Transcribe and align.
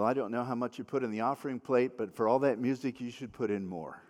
Well, 0.00 0.08
I 0.08 0.14
don't 0.14 0.32
know 0.32 0.44
how 0.44 0.54
much 0.54 0.78
you 0.78 0.84
put 0.84 1.04
in 1.04 1.10
the 1.10 1.20
offering 1.20 1.60
plate, 1.60 1.98
but 1.98 2.16
for 2.16 2.26
all 2.26 2.38
that 2.38 2.58
music, 2.58 3.02
you 3.02 3.10
should 3.10 3.34
put 3.34 3.50
in 3.50 3.66
more. 3.66 4.00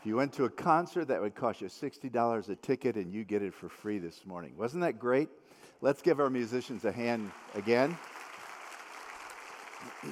if 0.00 0.06
you 0.06 0.16
went 0.16 0.32
to 0.32 0.44
a 0.44 0.48
concert, 0.48 1.08
that 1.08 1.20
would 1.20 1.34
cost 1.34 1.60
you 1.60 1.68
$60 1.68 2.48
a 2.48 2.56
ticket, 2.56 2.96
and 2.96 3.12
you 3.12 3.22
get 3.22 3.42
it 3.42 3.52
for 3.52 3.68
free 3.68 3.98
this 3.98 4.24
morning. 4.24 4.54
Wasn't 4.56 4.80
that 4.80 4.98
great? 4.98 5.28
Let's 5.82 6.00
give 6.00 6.20
our 6.20 6.30
musicians 6.30 6.86
a 6.86 6.92
hand 6.92 7.30
again. 7.54 7.98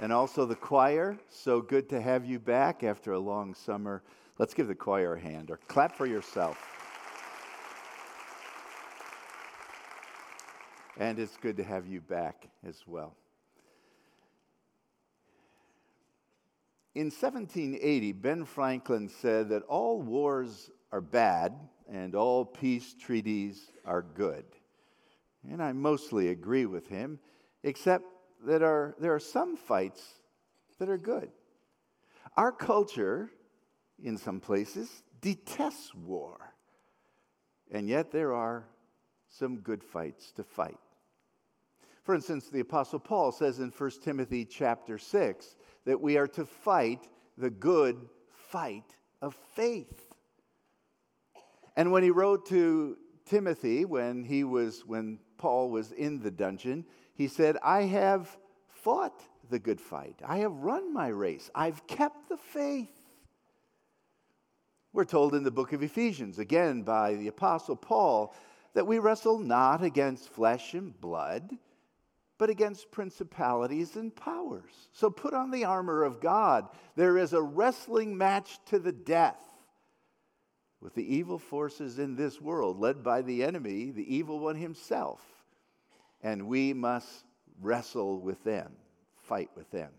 and 0.00 0.12
also 0.12 0.44
the 0.44 0.56
choir. 0.56 1.16
So 1.28 1.60
good 1.60 1.88
to 1.90 2.00
have 2.00 2.24
you 2.24 2.40
back 2.40 2.82
after 2.82 3.12
a 3.12 3.18
long 3.20 3.54
summer. 3.54 4.02
Let's 4.38 4.54
give 4.54 4.66
the 4.66 4.74
choir 4.74 5.14
a 5.14 5.20
hand 5.20 5.52
or 5.52 5.60
clap 5.68 5.96
for 5.96 6.06
yourself. 6.06 6.77
And 10.98 11.20
it's 11.20 11.36
good 11.36 11.56
to 11.58 11.64
have 11.64 11.86
you 11.86 12.00
back 12.00 12.48
as 12.66 12.82
well. 12.86 13.14
In 16.96 17.06
1780, 17.06 18.12
Ben 18.12 18.44
Franklin 18.44 19.08
said 19.08 19.50
that 19.50 19.62
all 19.68 20.02
wars 20.02 20.70
are 20.90 21.00
bad 21.00 21.54
and 21.88 22.16
all 22.16 22.44
peace 22.44 22.96
treaties 23.00 23.70
are 23.84 24.02
good. 24.02 24.44
And 25.48 25.62
I 25.62 25.72
mostly 25.72 26.30
agree 26.30 26.66
with 26.66 26.88
him, 26.88 27.20
except 27.62 28.04
that 28.44 28.62
are, 28.62 28.96
there 28.98 29.14
are 29.14 29.20
some 29.20 29.56
fights 29.56 30.02
that 30.80 30.88
are 30.88 30.98
good. 30.98 31.30
Our 32.36 32.50
culture, 32.50 33.30
in 34.02 34.18
some 34.18 34.40
places, 34.40 35.04
detests 35.20 35.94
war. 35.94 36.52
And 37.70 37.88
yet 37.88 38.10
there 38.10 38.32
are 38.32 38.64
some 39.28 39.58
good 39.58 39.84
fights 39.84 40.32
to 40.32 40.42
fight. 40.42 40.78
For 42.08 42.14
instance, 42.14 42.48
the 42.48 42.60
apostle 42.60 43.00
Paul 43.00 43.32
says 43.32 43.58
in 43.58 43.68
1 43.68 43.90
Timothy 44.02 44.46
chapter 44.46 44.96
6 44.96 45.56
that 45.84 46.00
we 46.00 46.16
are 46.16 46.26
to 46.28 46.46
fight 46.46 47.06
the 47.36 47.50
good 47.50 48.08
fight 48.30 48.96
of 49.20 49.34
faith. 49.52 50.06
And 51.76 51.92
when 51.92 52.02
he 52.02 52.10
wrote 52.10 52.46
to 52.46 52.96
Timothy 53.26 53.84
when 53.84 54.24
he 54.24 54.42
was 54.42 54.86
when 54.86 55.18
Paul 55.36 55.68
was 55.68 55.92
in 55.92 56.18
the 56.18 56.30
dungeon, 56.30 56.86
he 57.12 57.28
said, 57.28 57.58
"I 57.62 57.82
have 57.82 58.38
fought 58.68 59.22
the 59.50 59.58
good 59.58 59.78
fight. 59.78 60.22
I 60.24 60.38
have 60.38 60.54
run 60.62 60.94
my 60.94 61.08
race. 61.08 61.50
I've 61.54 61.86
kept 61.86 62.30
the 62.30 62.38
faith." 62.38 63.06
We're 64.94 65.04
told 65.04 65.34
in 65.34 65.42
the 65.42 65.50
book 65.50 65.74
of 65.74 65.82
Ephesians, 65.82 66.38
again 66.38 66.84
by 66.84 67.16
the 67.16 67.28
apostle 67.28 67.76
Paul, 67.76 68.34
that 68.72 68.86
we 68.86 68.98
wrestle 68.98 69.38
not 69.38 69.82
against 69.82 70.30
flesh 70.30 70.72
and 70.72 70.98
blood, 70.98 71.58
but 72.38 72.48
against 72.48 72.92
principalities 72.92 73.96
and 73.96 74.14
powers. 74.14 74.88
So 74.92 75.10
put 75.10 75.34
on 75.34 75.50
the 75.50 75.64
armor 75.64 76.04
of 76.04 76.20
God. 76.20 76.68
There 76.94 77.18
is 77.18 77.32
a 77.32 77.42
wrestling 77.42 78.16
match 78.16 78.60
to 78.66 78.78
the 78.78 78.92
death 78.92 79.42
with 80.80 80.94
the 80.94 81.16
evil 81.16 81.38
forces 81.38 81.98
in 81.98 82.14
this 82.14 82.40
world, 82.40 82.78
led 82.78 83.02
by 83.02 83.22
the 83.22 83.42
enemy, 83.42 83.90
the 83.90 84.14
evil 84.14 84.38
one 84.38 84.54
himself. 84.54 85.20
And 86.22 86.46
we 86.46 86.72
must 86.72 87.24
wrestle 87.60 88.20
with 88.20 88.42
them, 88.44 88.70
fight 89.16 89.50
with 89.56 89.68
them. 89.72 89.90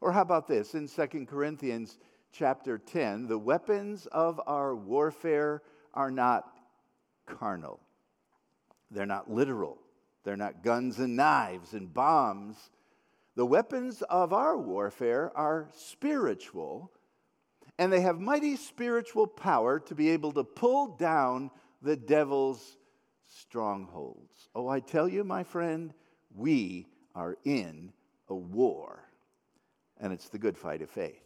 Or 0.00 0.12
how 0.12 0.22
about 0.22 0.48
this? 0.48 0.74
In 0.74 0.88
2 0.88 1.26
Corinthians 1.26 1.98
chapter 2.32 2.78
10, 2.78 3.26
the 3.26 3.38
weapons 3.38 4.06
of 4.06 4.40
our 4.46 4.74
warfare 4.74 5.62
are 5.92 6.10
not 6.10 6.44
carnal, 7.26 7.80
they're 8.90 9.04
not 9.04 9.30
literal 9.30 9.78
they're 10.26 10.36
not 10.36 10.64
guns 10.64 10.98
and 10.98 11.14
knives 11.14 11.72
and 11.72 11.94
bombs. 11.94 12.56
The 13.36 13.46
weapons 13.46 14.02
of 14.10 14.32
our 14.32 14.58
warfare 14.58 15.30
are 15.36 15.68
spiritual, 15.72 16.90
and 17.78 17.92
they 17.92 18.00
have 18.00 18.18
mighty 18.18 18.56
spiritual 18.56 19.28
power 19.28 19.78
to 19.78 19.94
be 19.94 20.10
able 20.10 20.32
to 20.32 20.42
pull 20.42 20.96
down 20.96 21.52
the 21.80 21.94
devil's 21.94 22.76
strongholds. 23.24 24.48
Oh, 24.52 24.66
I 24.66 24.80
tell 24.80 25.08
you, 25.08 25.22
my 25.22 25.44
friend, 25.44 25.94
we 26.34 26.88
are 27.14 27.36
in 27.44 27.92
a 28.28 28.34
war, 28.34 29.08
and 30.00 30.12
it's 30.12 30.28
the 30.28 30.38
good 30.38 30.58
fight 30.58 30.82
of 30.82 30.90
faith. 30.90 31.22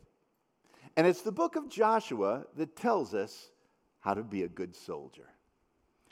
And 0.99 1.07
it's 1.07 1.23
the 1.23 1.33
book 1.33 1.57
of 1.57 1.71
Joshua 1.71 2.45
that 2.59 2.77
tells 2.77 3.15
us 3.15 3.51
how 4.01 4.13
to 4.13 4.23
be 4.23 4.43
a 4.43 4.49
good 4.49 4.77
soldier. 4.77 5.31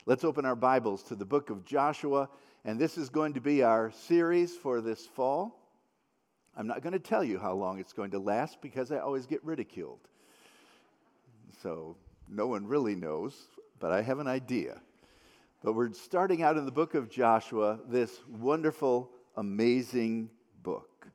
Let's 0.07 0.23
open 0.23 0.43
our 0.43 0.55
Bibles 0.55 1.03
to 1.03 1.15
the 1.15 1.25
book 1.25 1.51
of 1.51 1.65
Joshua 1.65 2.29
and 2.65 2.79
this 2.79 2.97
is 2.97 3.09
going 3.09 3.33
to 3.33 3.41
be 3.41 3.63
our 3.63 3.91
series 3.91 4.55
for 4.55 4.81
this 4.81 5.05
fall. 5.05 5.55
I'm 6.57 6.67
not 6.67 6.81
going 6.81 6.93
to 6.93 6.99
tell 6.99 7.23
you 7.23 7.39
how 7.39 7.53
long 7.53 7.79
it's 7.79 7.93
going 7.93 8.11
to 8.11 8.19
last 8.19 8.61
because 8.61 8.91
I 8.91 8.97
always 8.97 9.25
get 9.25 9.43
ridiculed. 9.45 9.99
So 11.63 11.95
no 12.27 12.47
one 12.47 12.65
really 12.67 12.95
knows, 12.95 13.35
but 13.79 13.91
I 13.91 14.01
have 14.01 14.19
an 14.19 14.27
idea. 14.27 14.81
But 15.63 15.73
we're 15.73 15.93
starting 15.93 16.43
out 16.43 16.57
in 16.57 16.65
the 16.65 16.71
book 16.71 16.95
of 16.95 17.09
Joshua, 17.09 17.79
this 17.87 18.19
wonderful, 18.29 19.09
amazing 19.35 20.29
book. 20.63 21.07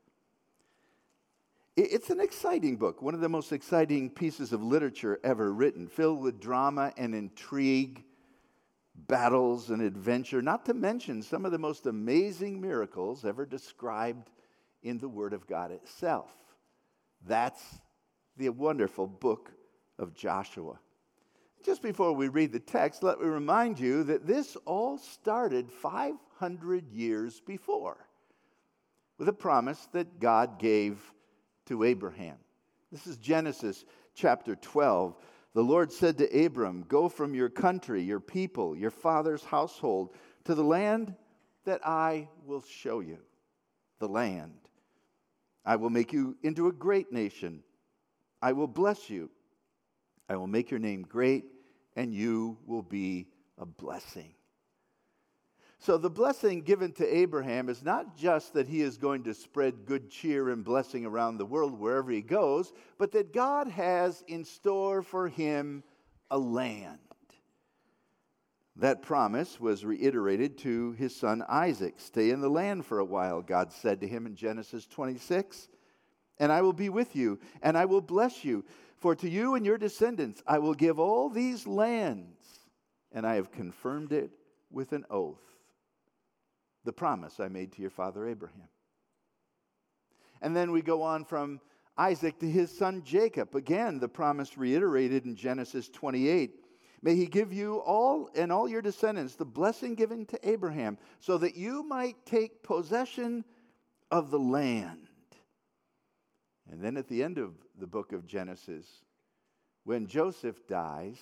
It's 1.76 2.10
an 2.10 2.20
exciting 2.20 2.76
book, 2.76 3.02
one 3.02 3.14
of 3.14 3.20
the 3.20 3.28
most 3.28 3.52
exciting 3.52 4.08
pieces 4.08 4.52
of 4.52 4.62
literature 4.62 5.18
ever 5.24 5.52
written, 5.52 5.88
filled 5.88 6.20
with 6.20 6.40
drama 6.40 6.92
and 6.96 7.14
intrigue 7.14 8.04
battles 8.94 9.70
and 9.70 9.82
adventure, 9.82 10.40
not 10.40 10.66
to 10.66 10.74
mention 10.74 11.22
some 11.22 11.44
of 11.44 11.52
the 11.52 11.58
most 11.58 11.86
amazing 11.86 12.60
miracles 12.60 13.24
ever 13.24 13.44
described 13.44 14.30
in 14.82 14.98
the 14.98 15.08
Word 15.08 15.32
of 15.32 15.46
God 15.46 15.70
itself. 15.70 16.30
That's 17.26 17.62
the 18.36 18.48
wonderful 18.50 19.06
book 19.06 19.50
of 19.98 20.14
Joshua. 20.14 20.78
Just 21.64 21.82
before 21.82 22.12
we 22.12 22.28
read 22.28 22.52
the 22.52 22.60
text, 22.60 23.02
let 23.02 23.20
me 23.20 23.26
remind 23.26 23.80
you 23.80 24.04
that 24.04 24.26
this 24.26 24.56
all 24.66 24.98
started 24.98 25.70
500 25.70 26.90
years 26.90 27.40
before 27.40 27.96
with 29.18 29.28
a 29.28 29.32
promise 29.32 29.88
that 29.92 30.20
God 30.20 30.58
gave 30.58 31.00
to 31.66 31.84
Abraham. 31.84 32.36
This 32.92 33.06
is 33.06 33.16
Genesis 33.16 33.84
chapter 34.14 34.54
12 34.56 35.16
the 35.54 35.62
Lord 35.62 35.92
said 35.92 36.18
to 36.18 36.44
Abram, 36.44 36.84
Go 36.88 37.08
from 37.08 37.34
your 37.34 37.48
country, 37.48 38.02
your 38.02 38.20
people, 38.20 38.76
your 38.76 38.90
father's 38.90 39.44
household, 39.44 40.10
to 40.44 40.54
the 40.54 40.64
land 40.64 41.14
that 41.64 41.80
I 41.86 42.28
will 42.44 42.62
show 42.62 43.00
you. 43.00 43.18
The 44.00 44.08
land. 44.08 44.58
I 45.64 45.76
will 45.76 45.90
make 45.90 46.12
you 46.12 46.36
into 46.42 46.66
a 46.66 46.72
great 46.72 47.12
nation. 47.12 47.62
I 48.42 48.52
will 48.52 48.66
bless 48.66 49.08
you. 49.08 49.30
I 50.28 50.36
will 50.36 50.46
make 50.46 50.70
your 50.70 50.80
name 50.80 51.02
great, 51.02 51.44
and 51.96 52.12
you 52.12 52.58
will 52.66 52.82
be 52.82 53.28
a 53.56 53.64
blessing. 53.64 54.34
So, 55.84 55.98
the 55.98 56.08
blessing 56.08 56.62
given 56.62 56.92
to 56.92 57.14
Abraham 57.14 57.68
is 57.68 57.82
not 57.82 58.16
just 58.16 58.54
that 58.54 58.66
he 58.66 58.80
is 58.80 58.96
going 58.96 59.24
to 59.24 59.34
spread 59.34 59.84
good 59.84 60.08
cheer 60.08 60.48
and 60.48 60.64
blessing 60.64 61.04
around 61.04 61.36
the 61.36 61.44
world 61.44 61.78
wherever 61.78 62.10
he 62.10 62.22
goes, 62.22 62.72
but 62.96 63.12
that 63.12 63.34
God 63.34 63.68
has 63.68 64.24
in 64.26 64.46
store 64.46 65.02
for 65.02 65.28
him 65.28 65.84
a 66.30 66.38
land. 66.38 67.00
That 68.76 69.02
promise 69.02 69.60
was 69.60 69.84
reiterated 69.84 70.56
to 70.60 70.92
his 70.92 71.14
son 71.14 71.44
Isaac. 71.50 71.96
Stay 71.98 72.30
in 72.30 72.40
the 72.40 72.48
land 72.48 72.86
for 72.86 72.98
a 72.98 73.04
while, 73.04 73.42
God 73.42 73.70
said 73.70 74.00
to 74.00 74.08
him 74.08 74.24
in 74.24 74.36
Genesis 74.36 74.86
26. 74.86 75.68
And 76.38 76.50
I 76.50 76.62
will 76.62 76.72
be 76.72 76.88
with 76.88 77.14
you, 77.14 77.38
and 77.60 77.76
I 77.76 77.84
will 77.84 78.00
bless 78.00 78.42
you. 78.42 78.64
For 78.96 79.14
to 79.16 79.28
you 79.28 79.54
and 79.54 79.66
your 79.66 79.76
descendants 79.76 80.42
I 80.46 80.60
will 80.60 80.72
give 80.72 80.98
all 80.98 81.28
these 81.28 81.66
lands, 81.66 82.40
and 83.12 83.26
I 83.26 83.34
have 83.34 83.52
confirmed 83.52 84.12
it 84.12 84.30
with 84.70 84.94
an 84.94 85.04
oath 85.10 85.53
the 86.84 86.92
promise 86.92 87.40
I 87.40 87.48
made 87.48 87.72
to 87.72 87.80
your 87.80 87.90
father 87.90 88.26
Abraham. 88.26 88.68
And 90.42 90.54
then 90.54 90.72
we 90.72 90.82
go 90.82 91.02
on 91.02 91.24
from 91.24 91.60
Isaac 91.96 92.38
to 92.40 92.50
his 92.50 92.76
son 92.76 93.02
Jacob. 93.04 93.54
Again, 93.54 93.98
the 93.98 94.08
promise 94.08 94.58
reiterated 94.58 95.24
in 95.24 95.36
Genesis 95.36 95.88
28. 95.88 96.60
May 97.02 97.16
he 97.16 97.26
give 97.26 97.52
you 97.52 97.76
all 97.78 98.30
and 98.34 98.50
all 98.50 98.68
your 98.68 98.82
descendants 98.82 99.34
the 99.36 99.44
blessing 99.44 99.94
given 99.94 100.26
to 100.26 100.48
Abraham, 100.48 100.98
so 101.20 101.38
that 101.38 101.56
you 101.56 101.82
might 101.82 102.24
take 102.26 102.62
possession 102.62 103.44
of 104.10 104.30
the 104.30 104.38
land. 104.38 105.08
And 106.70 106.82
then 106.82 106.96
at 106.96 107.08
the 107.08 107.22
end 107.22 107.38
of 107.38 107.52
the 107.78 107.86
book 107.86 108.12
of 108.12 108.26
Genesis, 108.26 108.86
when 109.84 110.06
Joseph 110.06 110.66
dies 110.66 111.18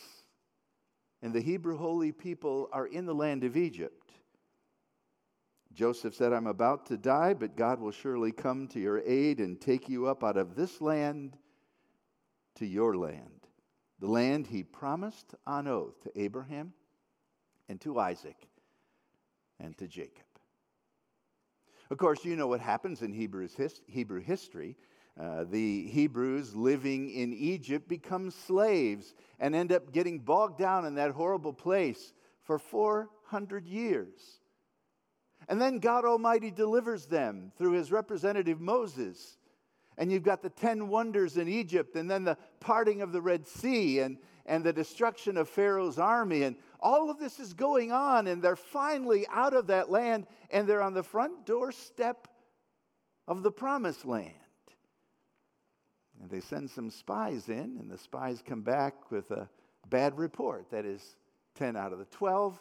and 1.21 1.33
the 1.33 1.41
Hebrew 1.41 1.77
holy 1.77 2.13
people 2.13 2.69
are 2.73 2.87
in 2.87 3.07
the 3.07 3.15
land 3.15 3.45
of 3.45 3.57
Egypt, 3.57 4.02
Joseph 5.75 6.15
said, 6.15 6.33
I'm 6.33 6.47
about 6.47 6.87
to 6.87 6.97
die, 6.97 7.35
but 7.35 7.57
God 7.57 7.81
will 7.81 7.93
surely 7.93 8.33
come 8.33 8.69
to 8.69 8.81
your 8.81 9.01
aid 9.01 9.41
and 9.41 9.61
take 9.61 9.89
you 9.89 10.07
up 10.07 10.23
out 10.23 10.37
of 10.37 10.55
this 10.55 10.81
land 10.81 11.37
to 12.57 12.67
your 12.67 12.97
land, 12.97 13.47
the 13.99 14.09
land 14.09 14.47
he 14.47 14.63
promised 14.63 15.35
on 15.47 15.67
oath 15.67 16.01
to 16.03 16.21
Abraham 16.21 16.73
and 17.69 17.81
to 17.81 17.99
Isaac 17.99 18.37
and 19.59 19.77
to 19.79 19.89
Jacob. 19.89 20.25
Of 21.91 21.99
course, 21.99 22.25
you 22.25 22.37
know 22.37 22.47
what 22.47 22.61
happens 22.61 23.03
in 23.03 23.13
Hebrews 23.13 23.55
his, 23.55 23.81
Hebrew 23.87 24.21
history. 24.21 24.77
Uh, 25.21 25.45
the 25.45 25.87
Hebrews 25.89 26.55
living 26.55 27.11
in 27.11 27.35
Egypt 27.35 27.87
become 27.87 28.31
slaves 28.31 29.15
and 29.39 29.55
end 29.55 29.73
up 29.73 29.93
getting 29.93 30.19
bogged 30.19 30.59
down 30.59 30.87
in 30.87 30.95
that 30.95 31.11
horrible 31.11 31.53
place 31.53 32.15
for 32.45 32.59
400 32.59 33.67
years. 33.67 34.41
And 35.53 35.61
then 35.61 35.81
God 35.81 36.07
Almighty 36.07 36.51
delivers 36.51 37.05
them 37.05 37.53
through 37.59 37.73
his 37.73 37.93
representative 37.93 38.59
Moses. 38.59 39.37
And 39.99 40.11
you've 40.11 40.23
got 40.23 40.41
the 40.41 40.49
10 40.49 40.89
wonders 40.89 41.37
in 41.37 41.47
Egypt, 41.47 41.95
and 41.95 42.11
then 42.11 42.25
the 42.25 42.39
parting 42.59 43.03
of 43.03 43.13
the 43.13 43.21
Red 43.21 43.47
Sea, 43.47 43.99
and, 43.99 44.17
and 44.47 44.65
the 44.65 44.73
destruction 44.73 45.37
of 45.37 45.51
Pharaoh's 45.51 45.99
army. 45.99 46.45
And 46.45 46.57
all 46.81 47.11
of 47.11 47.19
this 47.19 47.39
is 47.39 47.53
going 47.53 47.93
on, 47.93 48.29
and 48.29 48.41
they're 48.41 48.57
finally 48.57 49.27
out 49.31 49.53
of 49.53 49.67
that 49.67 49.91
land, 49.91 50.27
and 50.51 50.67
they're 50.67 50.81
on 50.81 50.95
the 50.95 51.03
front 51.03 51.45
doorstep 51.45 52.29
of 53.29 53.43
the 53.43 53.53
promised 53.53 54.07
land. 54.07 54.33
And 56.19 56.31
they 56.31 56.41
send 56.41 56.71
some 56.71 56.89
spies 56.89 57.51
in, 57.51 57.77
and 57.79 57.91
the 57.91 57.99
spies 57.99 58.43
come 58.43 58.63
back 58.63 59.11
with 59.11 59.31
a 59.31 59.51
bad 59.91 60.17
report. 60.17 60.71
That 60.71 60.87
is 60.87 61.19
10 61.57 61.77
out 61.77 61.93
of 61.93 61.99
the 61.99 62.07
12. 62.07 62.59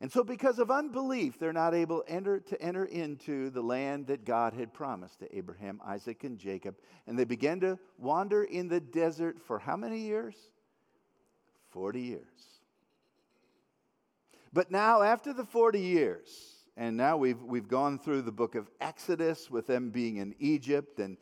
And 0.00 0.12
so, 0.12 0.22
because 0.22 0.58
of 0.58 0.70
unbelief, 0.70 1.38
they're 1.38 1.54
not 1.54 1.74
able 1.74 2.04
enter, 2.06 2.38
to 2.40 2.60
enter 2.60 2.84
into 2.84 3.48
the 3.48 3.62
land 3.62 4.08
that 4.08 4.26
God 4.26 4.52
had 4.52 4.74
promised 4.74 5.20
to 5.20 5.36
Abraham, 5.36 5.80
Isaac, 5.86 6.24
and 6.24 6.38
Jacob. 6.38 6.76
And 7.06 7.18
they 7.18 7.24
began 7.24 7.60
to 7.60 7.78
wander 7.96 8.44
in 8.44 8.68
the 8.68 8.80
desert 8.80 9.40
for 9.40 9.58
how 9.58 9.76
many 9.76 10.00
years? 10.00 10.34
40 11.70 12.00
years. 12.00 12.22
But 14.52 14.70
now, 14.70 15.00
after 15.00 15.32
the 15.32 15.44
40 15.44 15.80
years, 15.80 16.28
and 16.76 16.96
now 16.96 17.16
we've, 17.16 17.42
we've 17.42 17.68
gone 17.68 17.98
through 17.98 18.22
the 18.22 18.32
book 18.32 18.54
of 18.54 18.70
Exodus 18.80 19.50
with 19.50 19.66
them 19.66 19.90
being 19.90 20.18
in 20.18 20.34
Egypt 20.38 20.98
and 20.98 21.16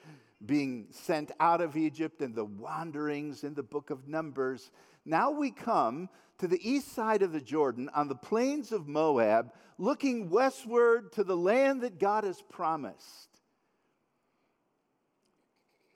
being 0.44 0.86
sent 0.90 1.30
out 1.40 1.60
of 1.60 1.76
Egypt 1.76 2.20
and 2.20 2.34
the 2.34 2.44
wanderings 2.44 3.44
in 3.44 3.54
the 3.54 3.62
book 3.62 3.90
of 3.90 4.08
Numbers. 4.08 4.70
Now 5.04 5.30
we 5.30 5.50
come 5.50 6.08
to 6.38 6.48
the 6.48 6.68
east 6.68 6.92
side 6.92 7.22
of 7.22 7.32
the 7.32 7.40
Jordan 7.40 7.88
on 7.94 8.08
the 8.08 8.14
plains 8.14 8.72
of 8.72 8.88
Moab, 8.88 9.52
looking 9.78 10.30
westward 10.30 11.12
to 11.12 11.24
the 11.24 11.36
land 11.36 11.82
that 11.82 11.98
God 11.98 12.24
has 12.24 12.42
promised. 12.42 13.28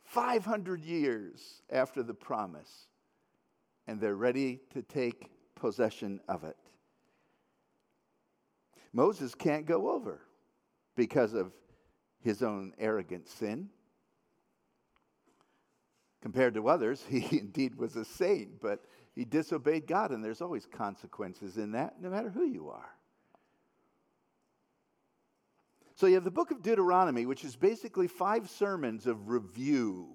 500 0.05 0.85
years 0.85 1.63
after 1.71 2.03
the 2.03 2.15
promise, 2.15 2.89
and 3.87 4.01
they're 4.01 4.17
ready 4.17 4.61
to 4.73 4.83
take 4.83 5.31
possession 5.55 6.21
of 6.29 6.45
it. 6.45 6.57
Moses 8.93 9.35
can't 9.35 9.67
go 9.67 9.91
over 9.91 10.21
because 10.97 11.35
of 11.35 11.53
his 12.21 12.43
own 12.43 12.73
arrogant 12.79 13.29
sin. 13.29 13.69
Compared 16.21 16.55
to 16.55 16.69
others, 16.69 17.05
he 17.09 17.39
indeed 17.39 17.77
was 17.77 17.97
a 17.97 18.05
saint, 18.05 18.61
but 18.61 18.85
he 19.15 19.25
disobeyed 19.25 19.87
God, 19.87 20.11
and 20.11 20.25
there's 20.25 20.41
always 20.41 20.67
consequences 20.67 21.57
in 21.57 21.73
that, 21.73 22.01
no 22.01 22.11
matter 22.11 22.31
who 22.31 22.45
you 22.45 22.71
are. 22.71 22.89
So 25.97 26.07
you 26.07 26.15
have 26.15 26.25
the 26.25 26.31
book 26.31 26.53
of 26.53 26.63
Deuteronomy, 26.63 27.27
which 27.27 27.45
is 27.45 27.57
basically 27.57 28.07
five 28.07 28.49
sermons 28.49 29.09
of 29.09 29.29
review 29.29 30.07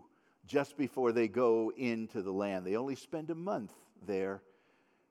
just 0.48 0.78
before 0.78 1.12
they 1.12 1.28
go 1.28 1.74
into 1.76 2.22
the 2.22 2.32
land. 2.32 2.66
They 2.66 2.78
only 2.78 2.96
spend 2.96 3.30
a 3.30 3.36
month 3.36 3.74
there, 4.08 4.42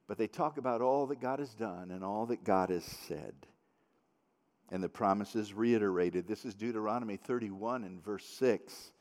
but 0.08 0.16
they 0.16 0.26
talk 0.26 0.56
about 0.56 0.80
all 0.80 1.06
that 1.08 1.20
God 1.20 1.40
has 1.40 1.54
done 1.54 1.90
and 1.90 2.02
all 2.02 2.24
that 2.26 2.44
God 2.44 2.70
has 2.70 2.84
said. 2.84 3.34
And 4.70 4.82
the 4.82 4.88
promises 4.88 5.52
reiterated. 5.52 6.26
This 6.26 6.46
is 6.46 6.54
Deuteronomy 6.54 7.18
31 7.18 7.84
and 7.84 8.02
verse 8.02 8.24
6. 8.24 8.92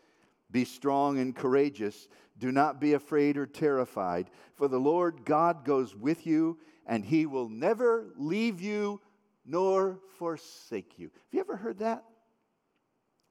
Be 0.52 0.66
strong 0.66 1.20
and 1.20 1.36
courageous. 1.36 2.08
Do 2.38 2.52
not 2.52 2.82
be 2.82 2.94
afraid 2.94 3.38
or 3.38 3.46
terrified, 3.46 4.30
for 4.56 4.68
the 4.68 4.80
Lord 4.80 5.26
God 5.26 5.64
goes 5.64 5.96
with 5.96 6.26
you, 6.26 6.58
and 6.86 7.06
he 7.06 7.26
will 7.26 7.50
never 7.50 8.08
leave 8.18 8.62
you 8.62 9.00
nor 9.46 10.00
forsake 10.18 10.98
you. 10.98 11.06
Have 11.14 11.34
you 11.34 11.40
ever 11.40 11.56
heard 11.56 11.80
that? 11.80 12.04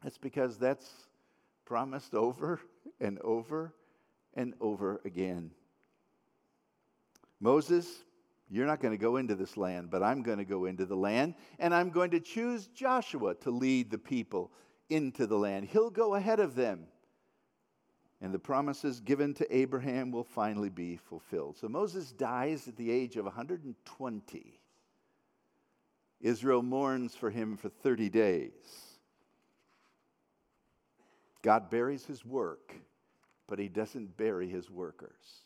That's 0.03 0.19
because 0.19 0.59
that's 0.59 0.89
promised 1.65 2.15
over 2.15 2.61
and 3.01 3.19
over 3.21 3.75
and 4.35 4.55
over 4.61 5.01
again. 5.05 5.51
Moses, 7.41 7.87
you're 8.49 8.67
not 8.67 8.81
going 8.81 8.93
to 8.93 8.99
go 8.99 9.17
into 9.17 9.35
this 9.35 9.57
land, 9.57 9.91
but 9.91 10.03
I'm 10.03 10.23
going 10.23 10.39
to 10.39 10.45
go 10.45 10.65
into 10.65 10.87
the 10.87 10.97
land, 10.97 11.35
and 11.59 11.75
I'm 11.75 11.91
going 11.91 12.11
to 12.13 12.21
choose 12.21 12.69
Joshua 12.69 13.35
to 13.37 13.51
lead 13.51 13.91
the 13.91 13.99
people 13.99 14.51
into 14.89 15.27
the 15.27 15.37
land. 15.37 15.67
He'll 15.67 15.91
go 15.91 16.15
ahead 16.15 16.41
of 16.41 16.55
them 16.55 16.87
and 18.21 18.35
the 18.35 18.39
promises 18.39 19.01
given 19.01 19.33
to 19.35 19.57
Abraham 19.57 20.11
will 20.11 20.25
finally 20.25 20.69
be 20.69 20.97
fulfilled. 20.97 21.57
So 21.59 21.69
Moses 21.69 22.13
dies 22.13 22.69
at 22.69 22.77
the 22.77 22.91
age 22.91 23.17
of 23.17 23.25
120. 23.25 24.61
Israel 26.21 26.63
mourns 26.63 27.15
for 27.15 27.31
him 27.31 27.57
for 27.57 27.71
30 27.71 28.11
days. 28.11 28.99
God 31.43 31.71
buries 31.71 32.05
his 32.05 32.25
work, 32.25 32.75
but 33.49 33.59
he 33.59 33.69
doesn't 33.69 34.19
bury 34.19 34.49
his 34.49 34.71
workers. 34.71 35.45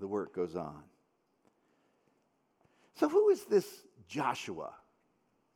The 0.00 0.06
work 0.06 0.34
goes 0.34 0.56
on. 0.56 0.82
So, 2.94 3.08
who 3.08 3.28
is 3.28 3.44
this 3.44 3.66
Joshua 4.08 4.72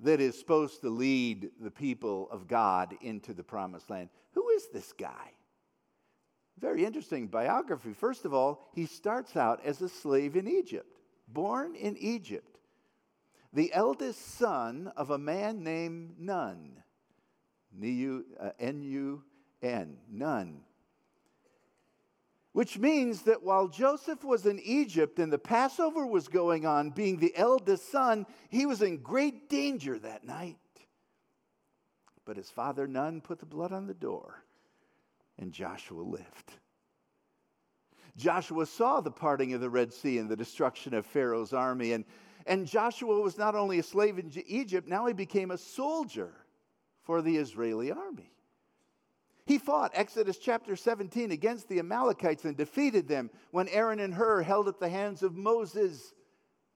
that 0.00 0.20
is 0.20 0.38
supposed 0.38 0.82
to 0.82 0.90
lead 0.90 1.50
the 1.60 1.70
people 1.70 2.28
of 2.30 2.46
God 2.46 2.94
into 3.00 3.32
the 3.32 3.42
promised 3.42 3.88
land? 3.88 4.10
Who 4.32 4.50
is 4.50 4.68
this 4.68 4.92
guy? 4.92 5.32
Very 6.62 6.84
interesting 6.84 7.26
biography. 7.26 7.92
First 7.92 8.24
of 8.24 8.32
all, 8.32 8.62
he 8.72 8.86
starts 8.86 9.36
out 9.36 9.60
as 9.64 9.82
a 9.82 9.88
slave 9.88 10.36
in 10.36 10.46
Egypt, 10.46 11.00
born 11.26 11.74
in 11.74 11.96
Egypt, 11.98 12.60
the 13.52 13.74
eldest 13.74 14.38
son 14.38 14.90
of 14.96 15.10
a 15.10 15.18
man 15.18 15.64
named 15.64 16.14
Nun. 16.20 16.82
Uh, 17.74 18.50
N 18.60 18.82
U 18.82 19.24
N, 19.60 19.96
Nun. 20.08 20.60
Which 22.52 22.78
means 22.78 23.22
that 23.22 23.42
while 23.42 23.66
Joseph 23.66 24.22
was 24.22 24.46
in 24.46 24.60
Egypt 24.60 25.18
and 25.18 25.32
the 25.32 25.38
Passover 25.38 26.06
was 26.06 26.28
going 26.28 26.64
on, 26.64 26.90
being 26.90 27.16
the 27.16 27.34
eldest 27.34 27.90
son, 27.90 28.24
he 28.50 28.66
was 28.66 28.82
in 28.82 28.98
great 28.98 29.48
danger 29.48 29.98
that 29.98 30.24
night. 30.24 30.58
But 32.24 32.36
his 32.36 32.50
father 32.50 32.86
Nun 32.86 33.20
put 33.20 33.40
the 33.40 33.46
blood 33.46 33.72
on 33.72 33.88
the 33.88 33.94
door 33.94 34.44
and 35.42 35.52
Joshua 35.52 36.00
lived. 36.00 36.52
Joshua 38.16 38.64
saw 38.64 39.00
the 39.00 39.10
parting 39.10 39.54
of 39.54 39.60
the 39.60 39.68
Red 39.68 39.92
Sea 39.92 40.18
and 40.18 40.28
the 40.28 40.36
destruction 40.36 40.94
of 40.94 41.04
Pharaoh's 41.04 41.52
army. 41.52 41.92
And, 41.92 42.04
and 42.46 42.66
Joshua 42.66 43.20
was 43.20 43.36
not 43.36 43.56
only 43.56 43.78
a 43.78 43.82
slave 43.82 44.18
in 44.18 44.30
Egypt, 44.46 44.86
now 44.86 45.06
he 45.06 45.12
became 45.12 45.50
a 45.50 45.58
soldier 45.58 46.32
for 47.02 47.22
the 47.22 47.36
Israeli 47.36 47.90
army. 47.90 48.30
He 49.44 49.58
fought, 49.58 49.90
Exodus 49.94 50.38
chapter 50.38 50.76
17, 50.76 51.32
against 51.32 51.68
the 51.68 51.80
Amalekites 51.80 52.44
and 52.44 52.56
defeated 52.56 53.08
them 53.08 53.28
when 53.50 53.66
Aaron 53.68 53.98
and 53.98 54.14
Hur 54.14 54.42
held 54.42 54.68
up 54.68 54.78
the 54.78 54.88
hands 54.88 55.24
of 55.24 55.34
Moses, 55.34 56.14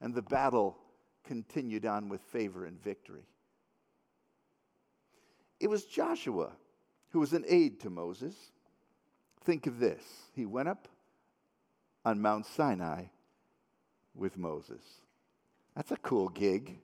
and 0.01 0.13
the 0.13 0.23
battle 0.23 0.77
continued 1.23 1.87
on 1.87 2.09
with 2.09 2.21
favor 2.23 2.65
and 2.65 2.83
victory. 2.83 3.29
It 5.61 5.71
was 5.71 5.85
Joshua 5.85 6.51
who 7.17 7.21
was 7.21 7.33
an 7.33 7.45
aide 7.49 7.81
to 7.81 7.89
Moses. 7.89 8.35
Think 9.47 9.69
of 9.69 9.79
this 9.79 10.03
he 10.35 10.45
went 10.45 10.69
up 10.69 10.89
on 12.05 12.21
Mount 12.21 12.47
Sinai 12.47 13.05
with 14.13 14.37
Moses. 14.37 14.83
That's 15.77 15.93
a 15.93 15.97
cool 15.99 16.29
gig 16.29 16.81